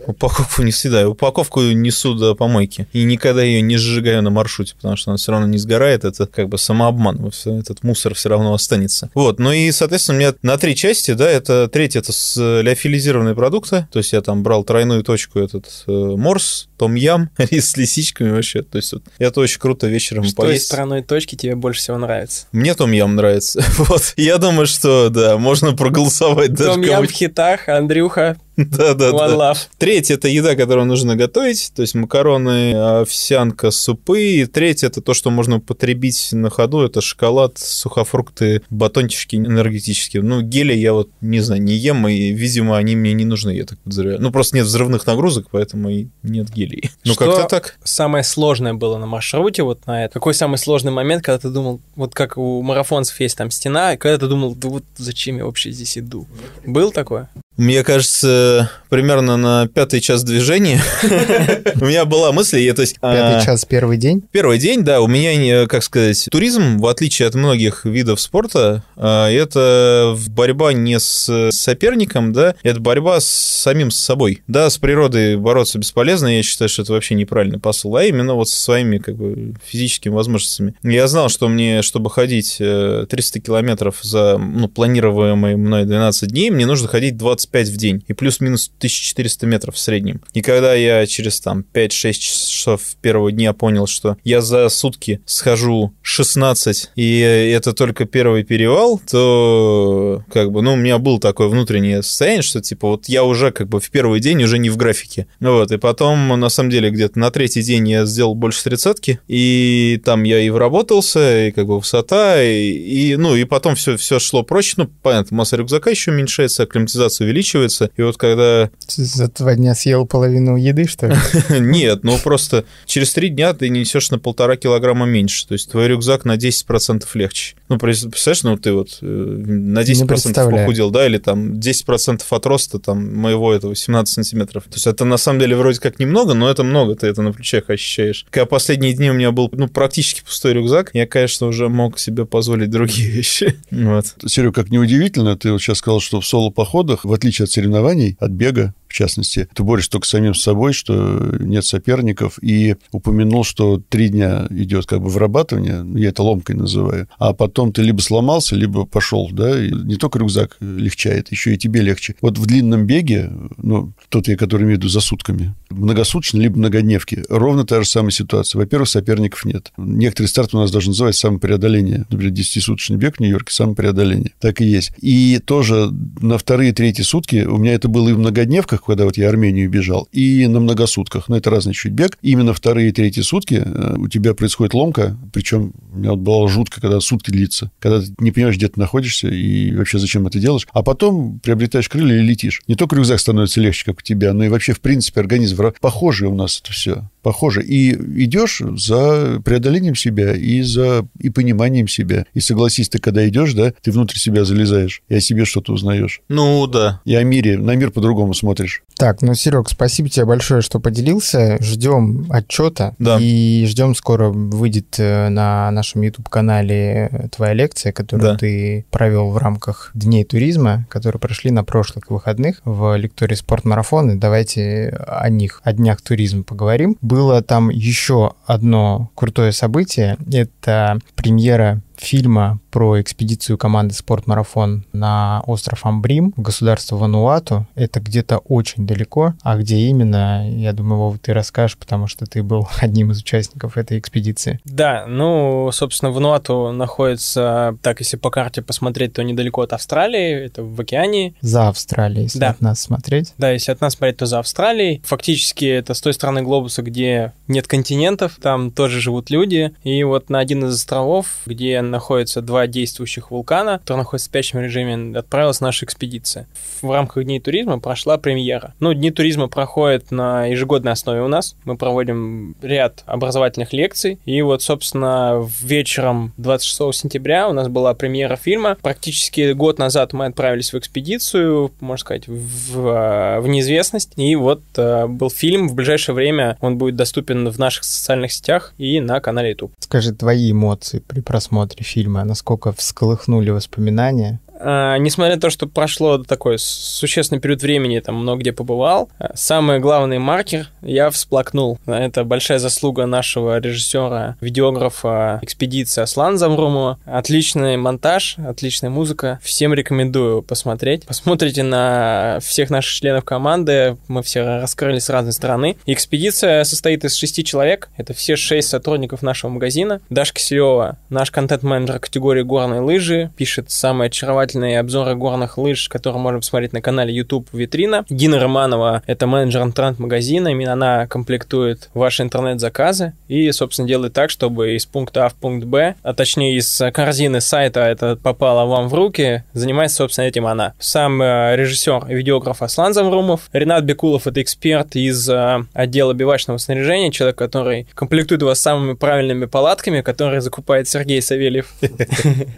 [0.59, 1.11] не съедаю.
[1.11, 2.87] Упаковку несу до помойки.
[2.93, 6.05] И никогда ее не сжигаю на маршруте, потому что она все равно не сгорает.
[6.05, 7.31] Это как бы самообман.
[7.45, 9.09] Этот мусор все равно останется.
[9.13, 9.39] Вот.
[9.39, 13.87] Ну и, соответственно, у меня на три части, да, это треть это с леофилизированные продукты.
[13.91, 18.61] То есть я там брал тройную точку этот э, морс, том-ям, рис с лисичками вообще.
[18.61, 20.65] То есть вот, это очень круто вечером Что из поесть.
[20.65, 22.47] страной точки тебе больше всего нравится?
[22.51, 23.63] Мне том-ям нравится.
[23.83, 24.13] Вот.
[24.15, 29.51] Я думаю, что, да, можно проголосовать Том ям в хитах, Андрюха, Да, да, one да.
[29.51, 29.57] love.
[29.77, 34.21] Треть это еда, которую нужно готовить, то есть макароны, овсянка, супы.
[34.21, 40.23] И треть это то, что можно потребить на ходу, это шоколад, сухофрукты, батончики энергетические.
[40.23, 43.65] Ну, гели я вот, не знаю, не ем, и, видимо, они мне не нужны, я
[43.65, 44.21] так подозреваю.
[44.21, 46.91] Ну, просто нет взрывных нагрузок, поэтому и нет гелей.
[47.05, 47.77] Ну, как-то так.
[47.83, 50.13] Самое сложное было на маршруте вот на это?
[50.13, 53.97] Какой самый сложный момент, когда ты думал, вот как у марафонцев есть там стена, и
[53.97, 56.27] когда ты думал, да вот зачем я вообще здесь иду?
[56.65, 57.29] Был такое?
[57.57, 60.81] Мне кажется, примерно на пятый час движения
[61.81, 62.95] у меня была мысль, я, то есть...
[62.95, 64.23] Пятый а, час, первый день?
[64.31, 68.83] Первый день, да, у меня, не, как сказать, туризм, в отличие от многих видов спорта,
[68.95, 74.41] а, это борьба не с соперником, да, это борьба с самим с собой.
[74.47, 78.49] Да, с природой бороться бесполезно, я считаю, что это вообще неправильный посыл, а именно вот
[78.49, 80.75] со своими как бы физическими возможностями.
[80.83, 86.49] Я знал, что мне, чтобы ходить э, 300 километров за ну, планируемые мной 12 дней,
[86.49, 90.21] мне нужно ходить 25 в день и плюс-минус 1400 метров в среднем.
[90.33, 95.93] И когда я через там 5-6 часов первого дня понял, что я за сутки схожу
[96.01, 102.03] 16, и это только первый перевал, то как бы, ну, у меня было такое внутреннее
[102.03, 105.27] состояние, что типа вот я уже как бы в первый день уже не в графике.
[105.39, 109.19] Ну вот, и потом, на самом деле, где-то на третий день я сделал больше тридцатки,
[109.27, 113.97] и там я и вработался, и как бы высота, и, и, ну, и потом все,
[113.97, 114.73] все шло проще.
[114.77, 120.55] Ну, понятно, масса рюкзака еще уменьшается, акклиматизация и вот когда За два дня съел половину
[120.55, 121.15] еды, что ли?
[121.59, 125.47] нет, ну просто через три дня ты несешь на полтора килограмма меньше.
[125.47, 127.55] То есть твой рюкзак на 10% легче.
[127.69, 130.65] Ну, представляешь, ну ты вот э, на 10% представляю.
[130.65, 134.63] похудел, да, или там 10% от роста там моего этого 17 сантиметров.
[134.65, 137.31] То есть это на самом деле вроде как немного, но это много, ты это на
[137.31, 138.25] плечах ощущаешь.
[138.29, 142.25] Когда последние дни у меня был, ну, практически пустой рюкзак, я, конечно, уже мог себе
[142.25, 143.55] позволить другие вещи.
[143.71, 144.05] Вот.
[144.27, 148.31] Серега, как неудивительно, ты вот сейчас сказал, что в соло-походах, в отличие от соревнований, от
[148.31, 153.81] бега, в частности, ты борешься только с самим собой, что нет соперников, и упомянул, что
[153.89, 158.01] три дня идет как бы вырабатывание, ну, я это ломкой называю, а потом ты либо
[158.01, 162.13] сломался, либо пошел, да, и не только рюкзак легчает, еще и тебе легче.
[162.21, 166.59] Вот в длинном беге, ну, тот я, который имею в виду за сутками, многосуточно, либо
[166.59, 168.59] многодневки, ровно та же самая ситуация.
[168.59, 169.71] Во-первых, соперников нет.
[169.75, 172.05] Некоторые старты у нас даже называют самопреодоление.
[172.11, 174.33] Например, 10-суточный бег в Нью-Йорке, самопреодоление.
[174.39, 174.91] Так и есть.
[175.01, 175.89] И тоже
[176.21, 179.29] на вторые и третьи сутки, у меня это было и в многодневках, когда вот я
[179.29, 181.29] Армению бежал, и на многосутках.
[181.29, 182.17] Но это разный чуть бег.
[182.21, 186.47] Именно вторые и третьи сутки э, у тебя происходит ломка, причем у меня вот было
[186.47, 190.39] жутко, когда сутки длится, когда ты не понимаешь, где ты находишься и вообще зачем это
[190.39, 192.61] делаешь, а потом приобретаешь крылья и летишь.
[192.67, 196.27] Не только рюкзак становится легче, как у тебя, но и вообще, в принципе, организм похожий
[196.27, 197.09] у нас это все.
[197.23, 197.63] Похоже.
[197.63, 197.93] И
[198.25, 202.25] идешь за преодолением себя и за и пониманием себя.
[202.33, 206.21] И согласись, ты когда идешь, да, ты внутрь себя залезаешь и о себе что-то узнаешь.
[206.27, 207.01] Ну, да.
[207.05, 208.83] И о мире, на мир по-другому смотришь.
[208.97, 211.57] Так, ну, Серег, спасибо тебе большое, что поделился.
[211.61, 212.93] Ждем отчета.
[212.99, 213.17] Да.
[213.19, 218.37] И ждем, скоро выйдет э, на нашем YouTube-канале твоя лекция, которую Да.
[218.37, 224.11] ты провел в рамках Дней туризма, которые прошли на прошлых выходных в лектории «Спортмарафон».
[224.11, 226.97] И давайте о них, о днях туризма поговорим.
[227.01, 230.17] Было там еще одно крутое событие.
[230.31, 237.67] Это премьера фильма про экспедицию команды «Спортмарафон» на остров Амбрим в государство Вануату.
[237.75, 239.35] Это где-то очень далеко.
[239.43, 243.77] А где именно, я думаю, Вова, ты расскажешь, потому что ты был одним из участников
[243.77, 244.59] этой экспедиции.
[244.65, 250.63] Да, ну, собственно, Вануату находится, так если по карте посмотреть, то недалеко от Австралии, это
[250.63, 251.35] в океане.
[251.41, 252.49] За Австралией, если Да.
[252.49, 253.35] от нас смотреть.
[253.37, 254.99] Да, если от нас смотреть, то за Австралией.
[255.05, 259.73] Фактически это с той стороны глобуса, где нет континентов, там тоже живут люди.
[259.83, 264.59] И вот на один из островов, где находятся два действующих вулкана, которые находятся в спящем
[264.59, 266.47] режиме, отправилась наша экспедиция.
[266.81, 268.73] В рамках Дней туризма прошла премьера.
[268.79, 271.55] Ну, Дни туризма проходят на ежегодной основе у нас.
[271.65, 274.19] Мы проводим ряд образовательных лекций.
[274.25, 278.77] И вот, собственно, вечером 26 сентября у нас была премьера фильма.
[278.81, 284.13] Практически год назад мы отправились в экспедицию, можно сказать, в, в неизвестность.
[284.17, 285.67] И вот э, был фильм.
[285.67, 289.71] В ближайшее время он будет доступен в наших социальных сетях и на канале YouTube.
[289.79, 294.39] Скажи, твои эмоции при просмотре фильма, насколько всколыхнули воспоминания?
[294.63, 299.31] А, несмотря на то, что прошло такой существенный период времени, там много где побывал, а,
[299.35, 301.79] самый главный маркер я всплакнул.
[301.85, 306.99] Это большая заслуга нашего режиссера, видеографа экспедиции Аслан Замрумова.
[307.05, 309.39] Отличный монтаж, отличная музыка.
[309.43, 311.05] Всем рекомендую посмотреть.
[311.05, 313.97] Посмотрите на всех наших членов команды.
[314.07, 315.75] Мы все раскрыли с разной стороны.
[315.85, 317.89] Экспедиция состоит из шести человек.
[317.97, 320.01] Это все шесть сотрудников нашего магазина.
[320.09, 326.21] Даша Киселева, наш контент-менеджер категории горные лыжи, пишет самые очаровательные замечательные обзоры горных лыж, которые
[326.21, 328.05] можно посмотреть на канале YouTube Витрина.
[328.09, 334.75] Дина Романова— это менеджер интернет-магазина, именно она комплектует ваши интернет-заказы и, собственно, делает так, чтобы
[334.75, 338.93] из пункта А в пункт Б, а точнее из корзины сайта это попало вам в
[338.93, 340.73] руки, занимается, собственно, этим она.
[340.79, 343.49] Сам э, режиссер и видеограф Аслан Замрумов.
[343.53, 349.45] Ренат Бекулов— это эксперт из э, отдела бивачного снаряжения, человек, который комплектует вас самыми правильными
[349.45, 351.73] палатками, которые закупает Сергей Савельев.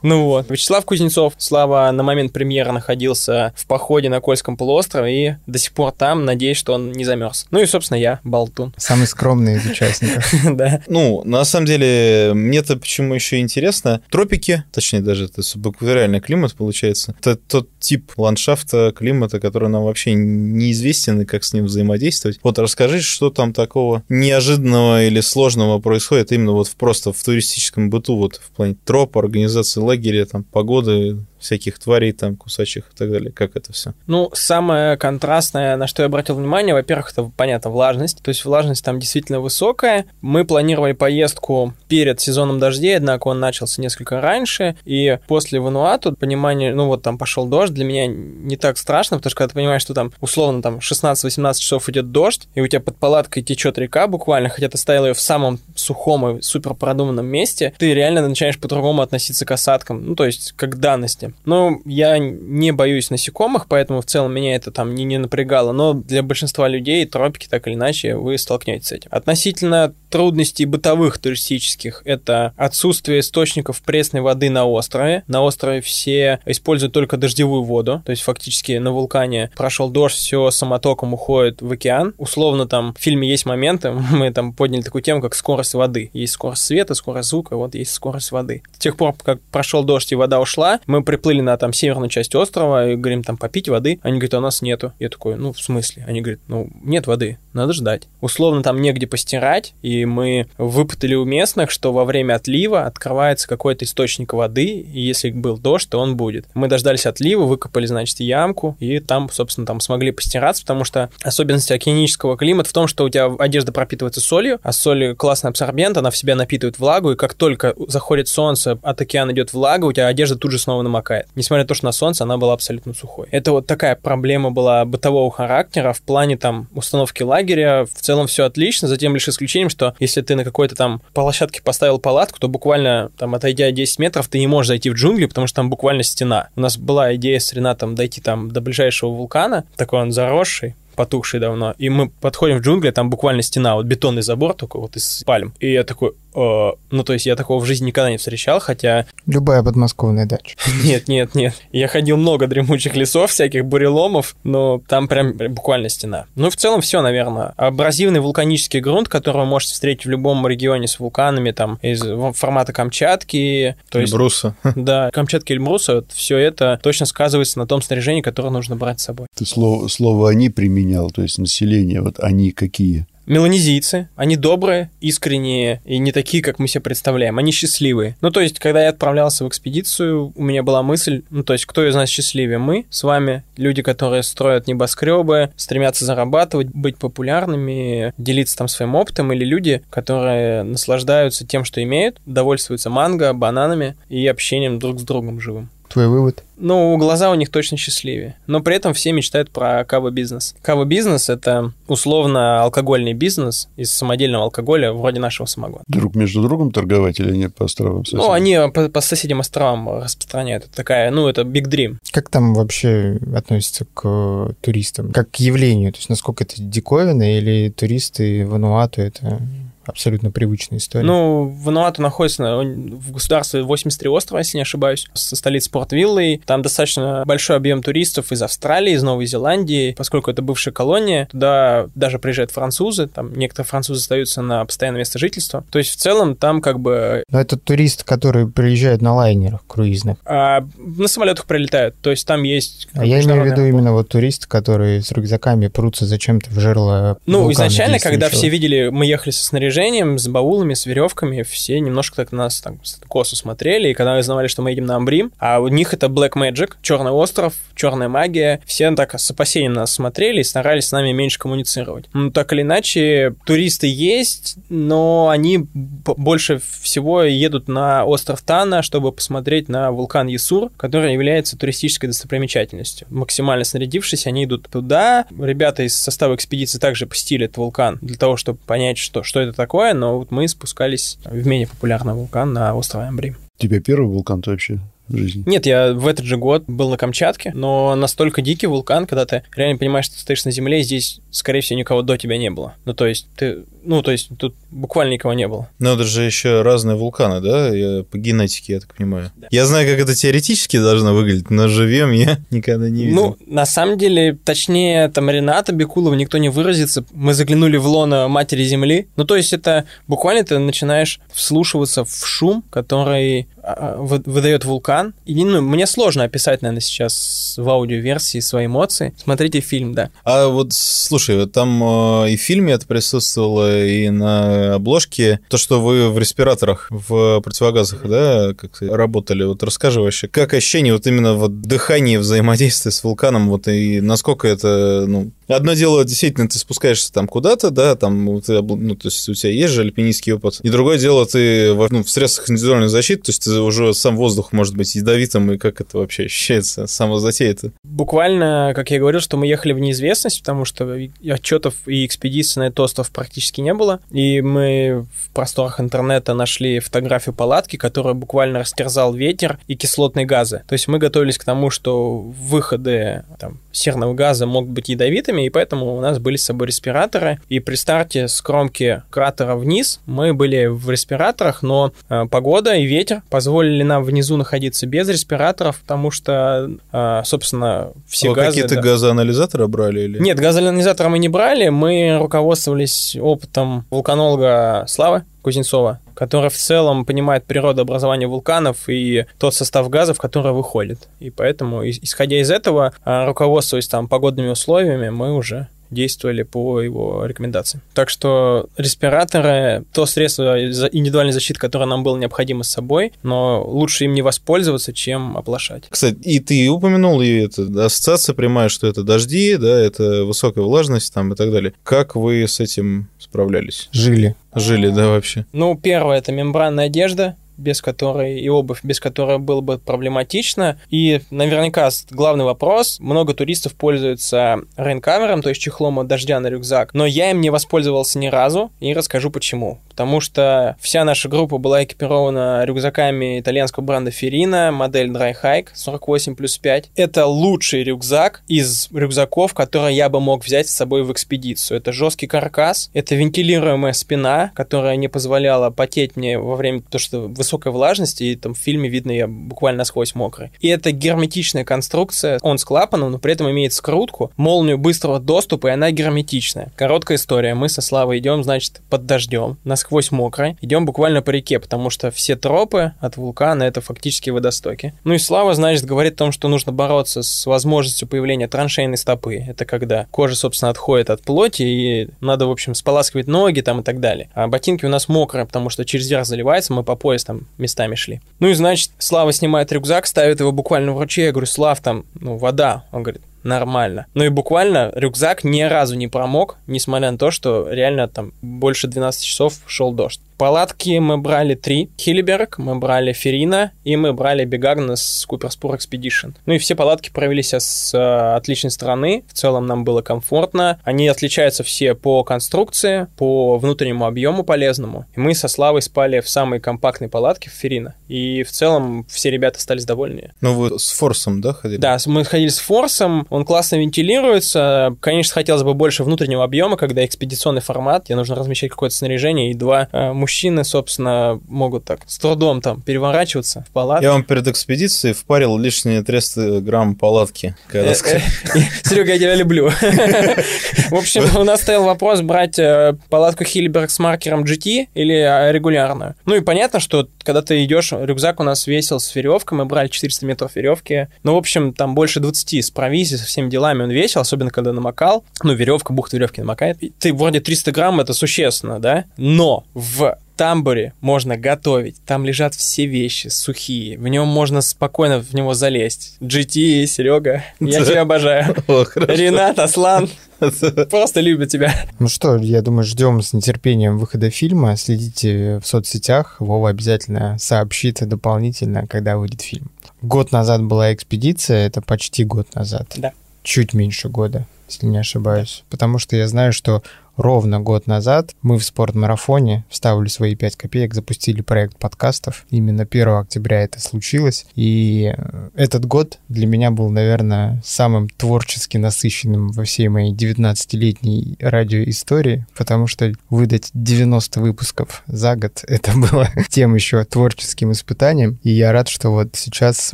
[0.02, 0.50] Ну вот.
[0.50, 5.74] Вячеслав Кузнецов, Слава на момент премьеры находился в походе на Кольском полуострове и до сих
[5.74, 7.48] пор там, надеюсь, что он не замерз.
[7.52, 8.74] Ну и, собственно, я, Болтун.
[8.78, 10.34] Самый скромный из участников.
[10.56, 10.82] Да.
[10.88, 14.02] Ну, на самом деле, мне-то почему еще интересно.
[14.10, 17.16] Тропики, точнее, даже это субэкваториальный климат получается.
[17.20, 22.40] Это тот тип ландшафта, климата, который нам вообще неизвестен и как с ним взаимодействовать.
[22.44, 27.90] Вот расскажи, что там такого неожиданного или сложного происходит именно вот в, просто в туристическом
[27.90, 33.12] быту, вот в плане троп, организации лагеря, там, погоды, всяких тварей там, кусачих и так
[33.12, 33.32] далее.
[33.32, 33.94] Как это все?
[34.08, 38.22] Ну, самое контрастное, на что я обратил внимание, во-первых, это, понятно, влажность.
[38.22, 40.06] То есть влажность там действительно высокая.
[40.22, 46.74] Мы планировали поездку перед сезоном дождей, однако он начался несколько раньше, и после Вануату понимание,
[46.74, 49.82] ну вот там пошел дождь, для меня не так страшно, потому что когда ты понимаешь,
[49.82, 54.08] что там условно там 16-18 часов идет дождь, и у тебя под палаткой течет река
[54.08, 58.60] буквально, хотя ты стоял ее в самом сухом и супер продуманном месте, ты реально начинаешь
[58.60, 61.34] по-другому относиться к осадкам, ну то есть как к данности.
[61.46, 65.94] Ну, я не боюсь насекомых, поэтому в целом меня это там не, не напрягало, но
[65.94, 69.10] для большинства людей тропики так или иначе вы столкнетесь с этим.
[69.12, 75.24] Относительно трудностей бытовых туристических, это отсутствие источников пресной воды на острове.
[75.28, 80.50] На острове все используют только дождевую воду, то есть фактически на вулкане прошел дождь, все
[80.52, 82.14] самотоком уходит в океан.
[82.18, 86.10] Условно там в фильме есть моменты, мы там подняли такую тему, как скорость воды.
[86.14, 88.64] Есть скорость света, скорость звука, вот есть скорость воды.
[88.74, 92.34] С тех пор, как прошел дождь и вода ушла, мы приплыли на там северную часть
[92.36, 94.00] острова и говорим там попить воды.
[94.02, 94.94] Они говорят, а у нас нету.
[95.00, 96.06] Я такой, ну в смысле?
[96.08, 98.04] Они говорят, ну нет воды, надо ждать.
[98.22, 103.86] Условно там негде постирать, и мы выпытали у местных, что во время отлива открывается какой-то
[103.86, 106.46] источник воды, и если был дождь, то он будет.
[106.54, 111.72] Мы дождались отлива, выкопали, значит, ямку, и там, собственно, там смогли постираться, потому что особенность
[111.72, 116.12] океанического климата в том, что у тебя одежда пропитывается солью, а соль классный абсорбент, она
[116.12, 120.08] в себя напитывает влагу, и как только заходит солнце, от океана идет влага, у тебя
[120.08, 121.28] одежда тут же снова намокает.
[121.36, 123.28] Несмотря на то, что на солнце она была абсолютно сухой.
[123.32, 127.45] Это вот такая проблема была бытового характера в плане там установки лагеря.
[127.54, 132.00] В целом все отлично, затем лишь исключением, что если ты на какой-то там площадке поставил
[132.00, 135.58] палатку, то буквально там отойдя 10 метров, ты не можешь зайти в джунгли, потому что
[135.58, 136.50] там буквально стена.
[136.56, 141.40] У нас была идея с Ренатом дойти там до ближайшего вулкана, такой он заросший, потухший
[141.40, 145.24] давно, и мы подходим в джунгли, там буквально стена, вот бетонный забор только вот из
[145.26, 145.54] пальм.
[145.60, 149.06] И я такой, ну, то есть я такого в жизни никогда не встречал, хотя...
[149.26, 150.56] Любая подмосковная дача.
[150.84, 151.54] Нет, нет, нет.
[151.72, 156.26] Я ходил много дремучих лесов, всяких буреломов, но там прям буквально стена.
[156.36, 157.54] Ну, в целом все, наверное.
[157.58, 162.02] Абразивный вулканический грунт, который вы можете встретить в любом регионе с вулканами, там, из
[162.38, 163.76] формата Камчатки.
[163.90, 164.56] То есть, Эльбруса.
[164.76, 169.06] Да, Камчатки Эльбруса, вот все это точно сказывается на том снаряжении, которое нужно брать с
[169.06, 169.28] собой.
[169.34, 173.08] Ты слово, слово «они» применял, то есть население, вот они какие?
[173.26, 178.16] Меланезийцы, они добрые, искренние и не такие, как мы себе представляем, они счастливые.
[178.22, 181.66] Ну, то есть, когда я отправлялся в экспедицию, у меня была мысль, ну, то есть,
[181.66, 182.58] кто из нас счастливее?
[182.58, 189.32] Мы с вами, люди, которые строят небоскребы, стремятся зарабатывать, быть популярными, делиться там своим опытом,
[189.34, 195.40] или люди, которые наслаждаются тем, что имеют, довольствуются манго, бананами и общением друг с другом
[195.40, 195.70] живым.
[195.90, 196.44] Твой вывод?
[196.58, 198.38] Ну, глаза у них точно счастливее.
[198.48, 200.56] Но при этом все мечтают про кава-бизнес.
[200.62, 205.84] Кава-бизнес– это условно алкогольный бизнес из самодельного алкоголя, вроде нашего самогона.
[205.88, 208.26] Друг между другом торговать или не по островам соседям?
[208.26, 210.66] Ну, они по, по соседним островам распространяют.
[210.66, 211.98] Это такая, ну, это big dream.
[212.12, 215.12] Как там вообще относится к туристам?
[215.12, 215.92] Как к явлению?
[215.92, 219.42] То есть насколько это диковина или туристы в Вануату это
[219.86, 221.06] абсолютно привычная история.
[221.06, 226.42] Ну, Вануату находится в государстве 83 острова, если не ошибаюсь, со столицей Порт-Виллой.
[226.46, 231.28] Там достаточно большой объем туристов из Австралии, из Новой Зеландии, поскольку это бывшая колония.
[231.32, 235.64] Туда даже приезжают французы, там некоторые французы остаются на постоянное место жительства.
[235.70, 237.24] То есть в целом там как бы...
[237.30, 240.18] Но это турист, который приезжает на лайнерах круизных.
[240.26, 242.88] А, на самолетах прилетают, то есть там есть...
[242.94, 247.18] А я имею в виду именно вот туристы, которые с рюкзаками прутся зачем-то в жерло
[247.26, 251.80] Ну, изначально, когда все видели, мы ехали со снаряжением, снаряжением, с баулами, с веревками, все
[251.82, 255.60] немножко так нас там косо смотрели, и когда узнавали, что мы едем на Амбрим, а
[255.60, 260.40] у них это Black Magic, Черный остров, Черная магия, все так с опасением нас смотрели
[260.40, 262.06] и старались с нами меньше коммуницировать.
[262.14, 269.12] Ну, так или иначе, туристы есть, но они больше всего едут на остров Тана, чтобы
[269.12, 273.08] посмотреть на вулкан Ясур, который является туристической достопримечательностью.
[273.10, 275.26] Максимально снарядившись, они идут туда.
[275.38, 279.52] Ребята из состава экспедиции также посетили этот вулкан для того, чтобы понять, что, что это
[279.52, 283.34] такое такое, но вот мы спускались в менее популярный вулкан на острове Амбри.
[283.58, 285.44] Тебе первый вулкан-то вообще жизни?
[285.48, 289.44] Нет, я в этот же год был на Камчатке, но настолько дикий вулкан, когда ты
[289.56, 292.52] реально понимаешь, что ты стоишь на земле, и здесь, скорее всего, никого до тебя не
[292.52, 292.76] было.
[292.86, 295.70] Ну, то есть ты ну, то есть тут буквально никого не было.
[295.80, 298.04] Но это же еще разные вулканы, да?
[298.04, 299.32] По генетике, я так понимаю.
[299.36, 299.48] Да.
[299.50, 303.16] Я знаю, как это теоретически должно выглядеть, но живем я никогда не видел.
[303.16, 307.06] Ну, на самом деле, точнее, там Рената Бекулова никто не выразится.
[307.12, 309.08] Мы заглянули в лоно матери Земли.
[309.16, 315.14] Ну, то есть это буквально ты начинаешь вслушиваться в шум, который а, а, выдает вулкан.
[315.26, 319.14] И ну, мне сложно описать, наверное, сейчас в аудиоверсии свои эмоции.
[319.18, 320.10] Смотрите фильм, да.
[320.24, 321.82] А вот, слушай, там
[322.24, 327.42] э, и в фильме это присутствовало, и на обложке то, что вы в респираторах, в
[327.42, 329.44] противогазах, да, как работали.
[329.44, 334.48] Вот расскажи вообще, как ощущение вот именно вот дыхание, взаимодействие с вулканом, вот и насколько
[334.48, 339.30] это, ну, Одно дело, действительно, ты спускаешься там куда-то, да, там, ты, ну, то есть
[339.30, 340.60] у тебя есть же альпинистский опыт.
[340.64, 344.52] И другое дело, ты ну, в средствах индивидуальной защиты, то есть ты уже сам воздух
[344.52, 347.72] может быть ядовитым, и как это вообще ощущается, само затея это?
[347.84, 352.68] Буквально, как я говорил, что мы ехали в неизвестность, потому что отчетов и экспедиций на
[352.68, 354.00] этот остров практически не было.
[354.12, 360.64] И мы в просторах интернета нашли фотографию палатки, которая буквально растерзал ветер и кислотные газы.
[360.68, 365.50] То есть мы готовились к тому, что выходы там, серного газа могут быть ядовитыми, и
[365.50, 367.40] поэтому у нас были с собой респираторы.
[367.50, 372.86] И при старте с кромки кратера вниз мы были в респираторах, но э, погода и
[372.86, 378.48] ветер позволили нам внизу находиться без респираторов, потому что, э, собственно, все а газы...
[378.48, 378.82] какие-то да.
[378.82, 380.02] газоанализаторы брали?
[380.02, 380.20] Или?
[380.20, 387.46] Нет, газоанализаторы мы не брали, мы руководствовались опытом вулканолога Славы Кузнецова, который в целом понимает
[387.46, 391.08] природообразование вулканов и тот состав газов, который выходит.
[391.20, 397.26] И поэтому, исходя из этого, а, руководствуясь там погодными условиями, мы уже действовали по его
[397.26, 397.82] рекомендациям.
[397.94, 404.06] Так что респираторы— то средство индивидуальной защиты, которое нам было необходимо с собой, но лучше
[404.06, 405.84] им не воспользоваться, чем оплошать.
[405.90, 411.14] Кстати, и ты упомянул, и это ассоциация прямая, что это дожди, да, это высокая влажность
[411.14, 411.74] там и так далее.
[411.84, 413.90] Как вы с этим справлялись?
[413.92, 414.36] Жили.
[414.54, 415.46] Жили, да, вообще?
[415.52, 420.80] Ну, первое— это мембранная одежда, без которой и обувь, без которой было бы проблематично.
[420.90, 426.94] И наверняка главный вопрос, много туристов пользуются рейнкавером, то есть чехлом от дождя на рюкзак,
[426.94, 429.80] но я им не воспользовался ни разу и расскажу почему.
[429.90, 436.36] Потому что вся наша группа была экипирована рюкзаками итальянского бренда Ferrina, модель Dry Hike 48
[436.36, 436.92] плюс 5.
[436.96, 441.78] Это лучший рюкзак из рюкзаков, которые я бы мог взять с собой в экспедицию.
[441.78, 447.28] Это жесткий каркас, это вентилируемая спина, которая не позволяла потеть мне во время того, что
[447.46, 450.52] высокой влажности, и там в фильме видно я буквально насквозь мокрый.
[450.60, 455.68] И это герметичная конструкция, он с клапаном, но при этом имеет скрутку, молнию быстрого доступа,
[455.68, 456.72] и она герметичная.
[456.76, 457.54] Короткая история.
[457.54, 462.10] Мы со Славой идем, значит, под дождем, насквозь мокрой, идем буквально по реке, потому что
[462.12, 464.94] все тропы от вулкана это фактически водостоки.
[465.04, 469.36] Ну и Слава, значит, говорит о том, что нужно бороться с возможностью появления траншейной стопы.
[469.36, 473.84] Это когда кожа, собственно, отходит от плоти, и надо, в общем, споласкивать ноги там и
[473.84, 474.30] так далее.
[474.34, 477.96] А ботинки у нас мокрые, потому что через верх заливается, мы по пояс там местами
[477.96, 478.22] шли.
[478.40, 481.26] Ну и, значит, Слава снимает рюкзак, ставит его буквально в ручей.
[481.26, 482.84] Я говорю, Слав, там, ну, вода.
[482.92, 484.06] Он говорит, нормально.
[484.14, 488.88] Ну и буквально рюкзак ни разу не промок, несмотря на то, что реально там больше
[488.88, 490.22] 12 часов шел дождь.
[490.38, 491.90] Палатки мы брали три.
[491.98, 496.34] Хиллиберг, мы брали Ферина и мы брали Бегарна с Куперспор Expedition.
[496.46, 499.24] Ну и все палатки провели себя с э, отличной стороны.
[499.30, 500.80] В целом нам было комфортно.
[500.84, 505.06] Они отличаются все по конструкции, по внутреннему объему полезному.
[505.16, 507.96] И мы со Славой спали в самой компактной палатке в Ферина.
[508.08, 510.34] И в целом все ребята остались довольны.
[510.42, 511.80] Ну вы с форсом, да, ходили?
[511.80, 514.96] Да, мы ходили с форсом, он классно вентилируется.
[515.00, 519.54] Конечно, хотелось бы больше внутреннего объема, когда экспедиционный формат, где нужно размещать какое-то снаряжение, и
[519.54, 524.08] два э, мужчины, собственно, могут так с трудом там переворачиваться в палатке.
[524.08, 527.56] Я вам перед экспедицией впарил лишние 300 грамм палатки.
[527.72, 527.94] Э,
[528.84, 529.70] Серега, я тебя люблю.
[530.90, 535.52] В общем, у нас стоял вопрос брать э, палатку Хильберг с маркером GT или э,
[535.52, 536.16] регулярную.
[536.26, 539.90] Ну и понятно, что когда ты идешь, рюкзак у нас весил с веревкой, мы брали
[539.90, 541.08] 400 метров веревки.
[541.22, 544.74] Ну, в общем, там больше 20 с провизией, со всеми делами он весил, особенно когда
[544.74, 545.24] намокал.
[545.44, 546.80] Ну, веревка, бухта веревки намокает.
[546.98, 549.06] Ты вроде 300 грамм, это существенно, да?
[549.18, 551.98] Но в тамбуре можно готовить.
[552.06, 553.98] Там лежат все вещи сухие.
[553.98, 556.18] В нем можно спокойно в него залезть.
[556.22, 558.56] GT, Серега, я тебя обожаю.
[558.96, 560.10] Ренат, Аслан,
[560.90, 561.74] просто любят тебя.
[562.00, 564.76] Ну что, я думаю, ждем с нетерпением выхода фильма.
[564.78, 566.38] Следите в соцсетях.
[566.40, 569.72] Вова обязательно сообщит дополнительно, когда выйдет фильм.
[570.02, 572.94] Год назад была экспедиция, это почти год назад.
[572.98, 573.14] Да.
[573.44, 575.64] Чуть меньше года, если не ошибаюсь.
[575.70, 576.84] Потому что я знаю, что
[577.18, 582.46] ровно год назад мы в спортмарафоне вставили свои 5 копеек, запустили проект подкастов.
[582.50, 584.46] Именно 1 октября это случилось.
[584.56, 585.14] И
[585.56, 592.88] этот год для меня был, наверное, самым творчески насыщенным во всей моей 19-летней радиоистории, потому
[592.88, 598.40] что выдать 90 выпусков за год— это было тем еще творческим испытанием.
[598.44, 599.94] И я рад, что вот сейчас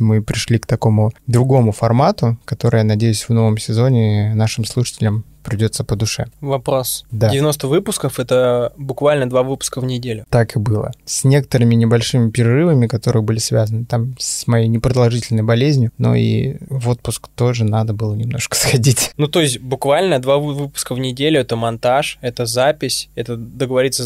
[0.00, 5.84] мы пришли к такому другому формату, который, я надеюсь, в новом сезоне нашим слушателям придется
[5.84, 6.26] по душе.
[6.40, 7.04] Вопрос.
[7.10, 7.30] Да.
[7.30, 10.24] 90 выпусков— это буквально два выпуска в неделю.
[10.30, 10.92] Так и было.
[11.04, 16.88] С некоторыми небольшими перерывами, которые были связаны там с моей непродолжительной болезнью, но и в
[16.88, 19.12] отпуск тоже надо было немножко сходить.
[19.16, 24.04] Ну, то есть буквально два вы- выпуска в неделю— это монтаж, это запись, это договориться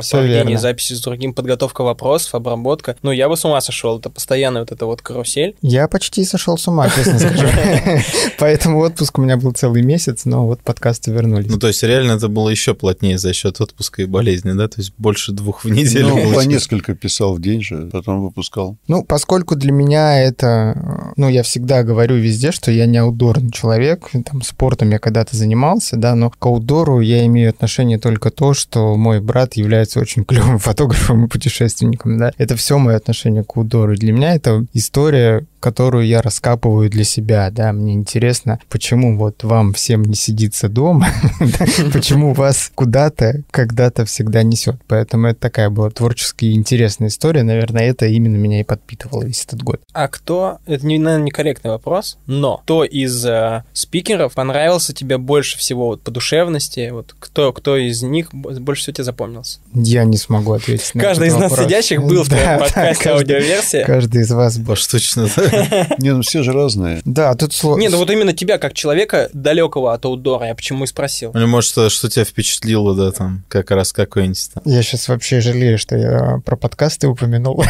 [0.00, 0.58] проведении верно.
[0.58, 2.96] записи с другим, подготовка вопросов, обработка.
[3.02, 3.98] Ну, я бы с ума сошел.
[3.98, 5.56] Это постоянная вот эта вот карусель.
[5.62, 7.46] Я почти сошел с ума, честно скажу.
[8.38, 11.50] Поэтому отпуск у меня был целый месяц, но вот подкасты вернулись.
[11.50, 14.68] Ну, то есть реально это было еще плотнее за счет отпуска и болезни, да?
[14.68, 16.08] То есть больше двух в неделю.
[16.08, 18.76] Ну, по несколько писал в день же, потом выпускал.
[18.88, 24.10] Ну, поскольку для меня это, ну, я всегда говорю везде, что я не аутдорный человек,
[24.24, 28.96] там, спортом я когда-то занимался, да, но к аутдору я имею отношение только то, что
[28.96, 32.32] мой брат является очень клевым фотографом и путешественником, да.
[32.38, 33.94] Это все мое отношение к аутдору.
[33.94, 39.44] И Для меня это история которую я раскапываю для себя, да, мне интересно, почему вот
[39.44, 41.06] вам всем не сидится дома,
[41.92, 44.76] почему вас куда-то когда-то всегда несет.
[44.88, 47.42] Поэтому это такая была творческая и интересная история.
[47.44, 49.80] Наверное, это именно меня и подпитывало весь этот год.
[49.92, 55.56] А кто, это, не, наверное, некорректный вопрос, но кто из э, спикеров понравился тебе больше
[55.58, 56.90] всего вот, по душевности?
[56.90, 59.60] Вот кто, кто из них больше всего тебе запомнился?
[59.72, 61.66] Я не смогу ответить на Каждый этот из нас вопрос.
[61.66, 63.84] сидящих был в Да, твоем да, подкасте каждый- аудиоверсия.
[63.86, 64.72] Каждый из вас был.
[64.72, 65.28] Поштучно.
[65.98, 67.00] Не, ну все же разные.
[67.04, 67.80] Да, тут сложно.
[67.80, 71.32] Не, ну вот именно тебя, как человека далекого от аутдора, я почему и спросил.
[71.32, 74.62] Или может, что, что тебя впечатлило, да, там, как раз какой-нибудь там.
[74.66, 77.64] Я сейчас вообще жалею, что я про подкасты упомянул.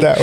[0.00, 0.16] Да,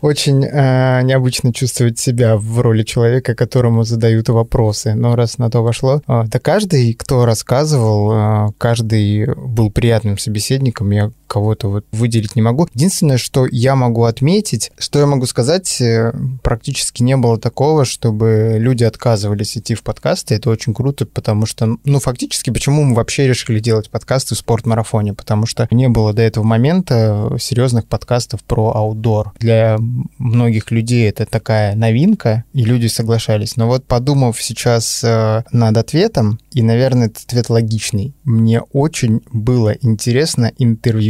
[0.00, 4.94] очень э, необычно чувствовать себя в роли человека, которому задают вопросы.
[4.94, 10.90] Но раз на то вошло, э, да каждый, кто рассказывал, э, каждый был приятным собеседником.
[10.90, 12.68] Я кого-то вот выделить не могу.
[12.74, 16.12] Единственное, что я могу отметить, что я могу сказать, э,
[16.42, 20.34] практически не было такого, чтобы люди отказывались идти в подкасты.
[20.34, 25.14] Это очень круто, потому что, ну, фактически, почему мы вообще решили делать подкасты в спортмарафоне?
[25.14, 29.32] Потому что не было до этого момента серьезных подкастов про аутдор.
[29.38, 29.78] Для
[30.18, 33.56] многих людей это такая новинка, и люди соглашались.
[33.56, 39.74] Но вот подумав сейчас э, над ответом, и, наверное, этот ответ логичный, мне очень было
[39.80, 40.52] интересно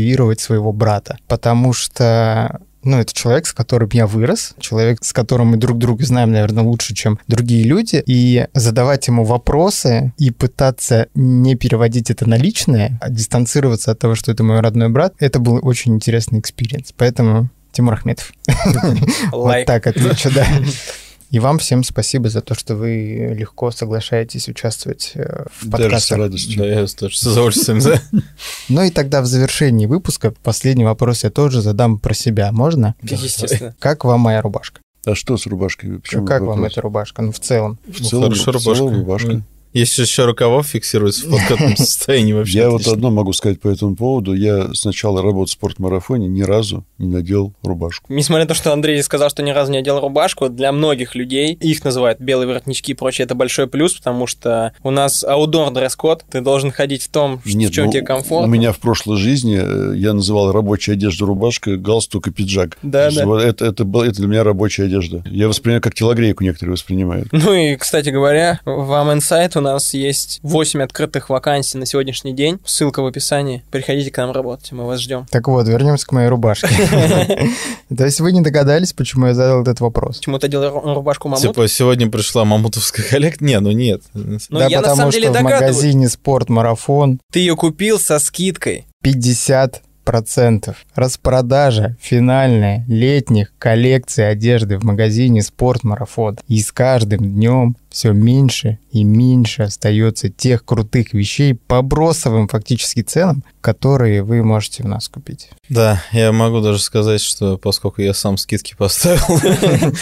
[0.06, 5.48] интервьюировать своего брата, потому что ну, это человек, с которым я вырос, человек, с которым
[5.48, 11.08] мы друг друга знаем, наверное, лучше, чем другие люди, и задавать ему вопросы и пытаться
[11.16, 15.40] не переводить это на личное, а дистанцироваться от того, что это мой родной брат, это
[15.40, 16.92] был очень интересный experience.
[16.96, 18.32] Поэтому Тимур Ахметов.
[19.32, 20.46] Вот так отвечу, да.
[21.30, 26.10] И вам всем спасибо за то, что вы легко соглашаетесь участвовать э, в Даже с
[26.12, 26.58] радостью.
[26.58, 28.00] Да, я тоже с удовольствием, да.
[28.68, 32.52] Ну и тогда в завершении выпуска последний вопрос я тоже задам про себя.
[32.52, 32.94] Можно?
[33.02, 33.74] Естественно.
[33.78, 34.80] Как вам моя рубашка?
[35.04, 36.00] А что с рубашкой?
[36.00, 37.22] Почему как вам эта рубашка?
[37.22, 37.78] Ну, в целом.
[37.86, 39.28] В целом, хорошая в целом рубашка.
[39.28, 39.46] рубашка.
[39.76, 42.60] Если еще рукавов фиксируется в подкатном состоянии вообще.
[42.60, 44.32] Я вот одно могу сказать по этому поводу.
[44.32, 48.06] Я с начала работы в спортмарафоне ни разу не надел рубашку.
[48.10, 51.52] Несмотря на то, что Андрей сказал, что ни разу не одел рубашку, для многих людей,
[51.52, 56.24] их называют белые воротнички и прочее, это большой плюс, потому что у нас аудор дресс-код,
[56.30, 58.46] ты должен ходить в том, Нет, в чем ну, тебе комфортно.
[58.46, 62.78] У меня в прошлой жизни э, я называл рабочая одежда рубашка, галстук и пиджак.
[62.82, 63.26] Да, да.
[63.26, 65.22] Вот Это, это, был- это для меня рабочая одежда.
[65.26, 67.28] Я воспринимаю как телогрейку некоторые воспринимают.
[67.32, 72.32] Ну и, кстати говоря, в Am Insight у нас есть 8 открытых вакансий на сегодняшний
[72.32, 72.58] день.
[72.64, 73.62] Ссылка в описании.
[73.70, 75.26] Приходите к нам работать, мы вас ждем.
[75.30, 76.68] Так вот, вернемся к моей рубашке.
[77.96, 80.18] То есть вы не догадались, почему я задал этот вопрос?
[80.18, 81.42] Почему ты делал ру- рубашку мамут?
[81.42, 83.46] Типа, сегодня пришла мамутовская коллекция.
[83.46, 84.02] Не, ну нет.
[84.14, 88.86] Ну, да, на потому что в магазине «Спорт-марафон» Ты ее купил со скидкой.
[89.02, 90.86] 50 процентов.
[90.94, 96.38] Распродажа финальная летних коллекций одежды в магазине «Спорт-марафон».
[96.48, 103.02] И с каждым днем все меньше и меньше остается тех крутых вещей по бросовым фактически
[103.02, 105.48] ценам, которые вы можете у нас купить.
[105.68, 109.40] Да, я могу даже сказать, что поскольку я сам скидки поставил,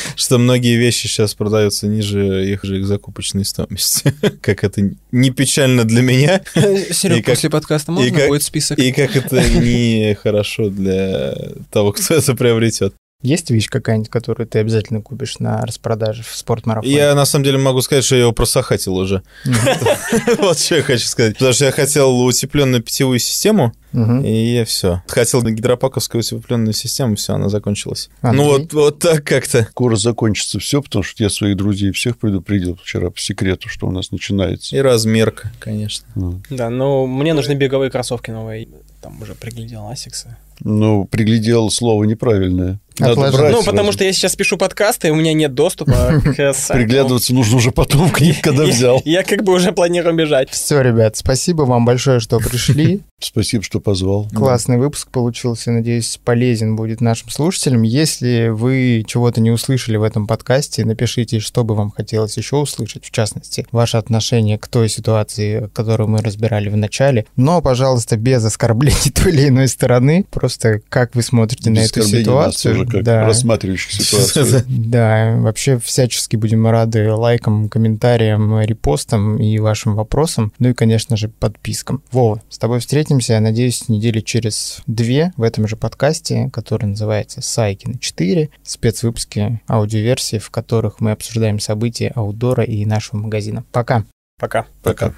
[0.17, 4.15] что многие вещи сейчас продаются ниже их же их закупочной стоимости.
[4.43, 8.79] Как это не печально для меня, Серег, после подкаста можно будет список?
[8.79, 11.35] и как это не хорошо для
[11.71, 12.93] того, кто это приобретет.
[13.25, 16.93] Есть вещь какая-нибудь, которую ты обязательно купишь на распродаже в спортмарафоне?
[16.95, 19.23] Я на самом деле могу сказать, что я его просохатил уже.
[20.39, 21.33] Вот что я хочу сказать.
[21.35, 25.03] Потому что я хотел утепленную питьевую систему, и все.
[25.07, 28.11] Хотел на гидропаковскую утепленную систему, все, она закончилась.
[28.21, 29.69] Ну вот, вот так как-то.
[29.71, 33.91] Скоро закончится все, потому что я своих друзей всех предупредил вчера по секрету, что у
[33.91, 34.77] нас начинается.
[34.77, 36.07] И размерка, конечно.
[36.15, 38.69] Ну, Да, ну мне нужны беговые кроссовки новые.
[39.01, 40.37] Там уже приглядел Асиксы.
[40.61, 42.79] Ну, приглядел слово неправильное.
[42.99, 43.65] Надо брать Ну, сразу.
[43.65, 46.75] потому что я сейчас пишу подкасты, и у меня нет доступа к сайту.
[46.75, 49.03] Приглядываться нужно уже потом к ним, когда взял.
[49.05, 50.49] Я как бы уже планирую бежать.
[50.51, 53.01] Все, ребят, спасибо вам большое, что пришли.
[53.19, 54.29] Спасибо, что позвал.
[54.35, 57.83] Классный выпуск получился, надеюсь, полезен будет нашим слушателям.
[57.83, 63.05] Если вы чего-то не услышали в этом подкасте, напишите, что бы вам хотелось еще услышать,
[63.05, 67.27] в частности, ваше отношение к той ситуации, которую мы разбирали в начале.
[67.35, 70.54] Но, пожалуйста, без оскорблений той или иной стороны, просто
[70.89, 72.75] как вы смотрите на эту ситуацию.
[72.77, 73.25] тоже как Да.
[73.27, 74.63] рассматривающих ситуацию.
[74.69, 81.29] Да, вообще всячески будем рады лайкам, комментариям, репостам и вашим вопросам, ну и, конечно же,
[81.29, 82.03] подпискам.
[82.13, 87.41] Вова, с тобой встретимся, я надеюсь, недели через две в этом же подкасте, который называется
[87.43, 93.65] «Сайкин 4», спецвыпуски аудиоверсии, в которых мы обсуждаем события аудора и нашего магазина.
[93.73, 94.05] Пока!
[94.39, 94.67] Пока.
[94.83, 95.13] Пока.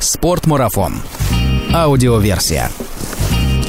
[0.00, 0.94] Спортмарафон.
[1.72, 2.70] Аудиоверсия.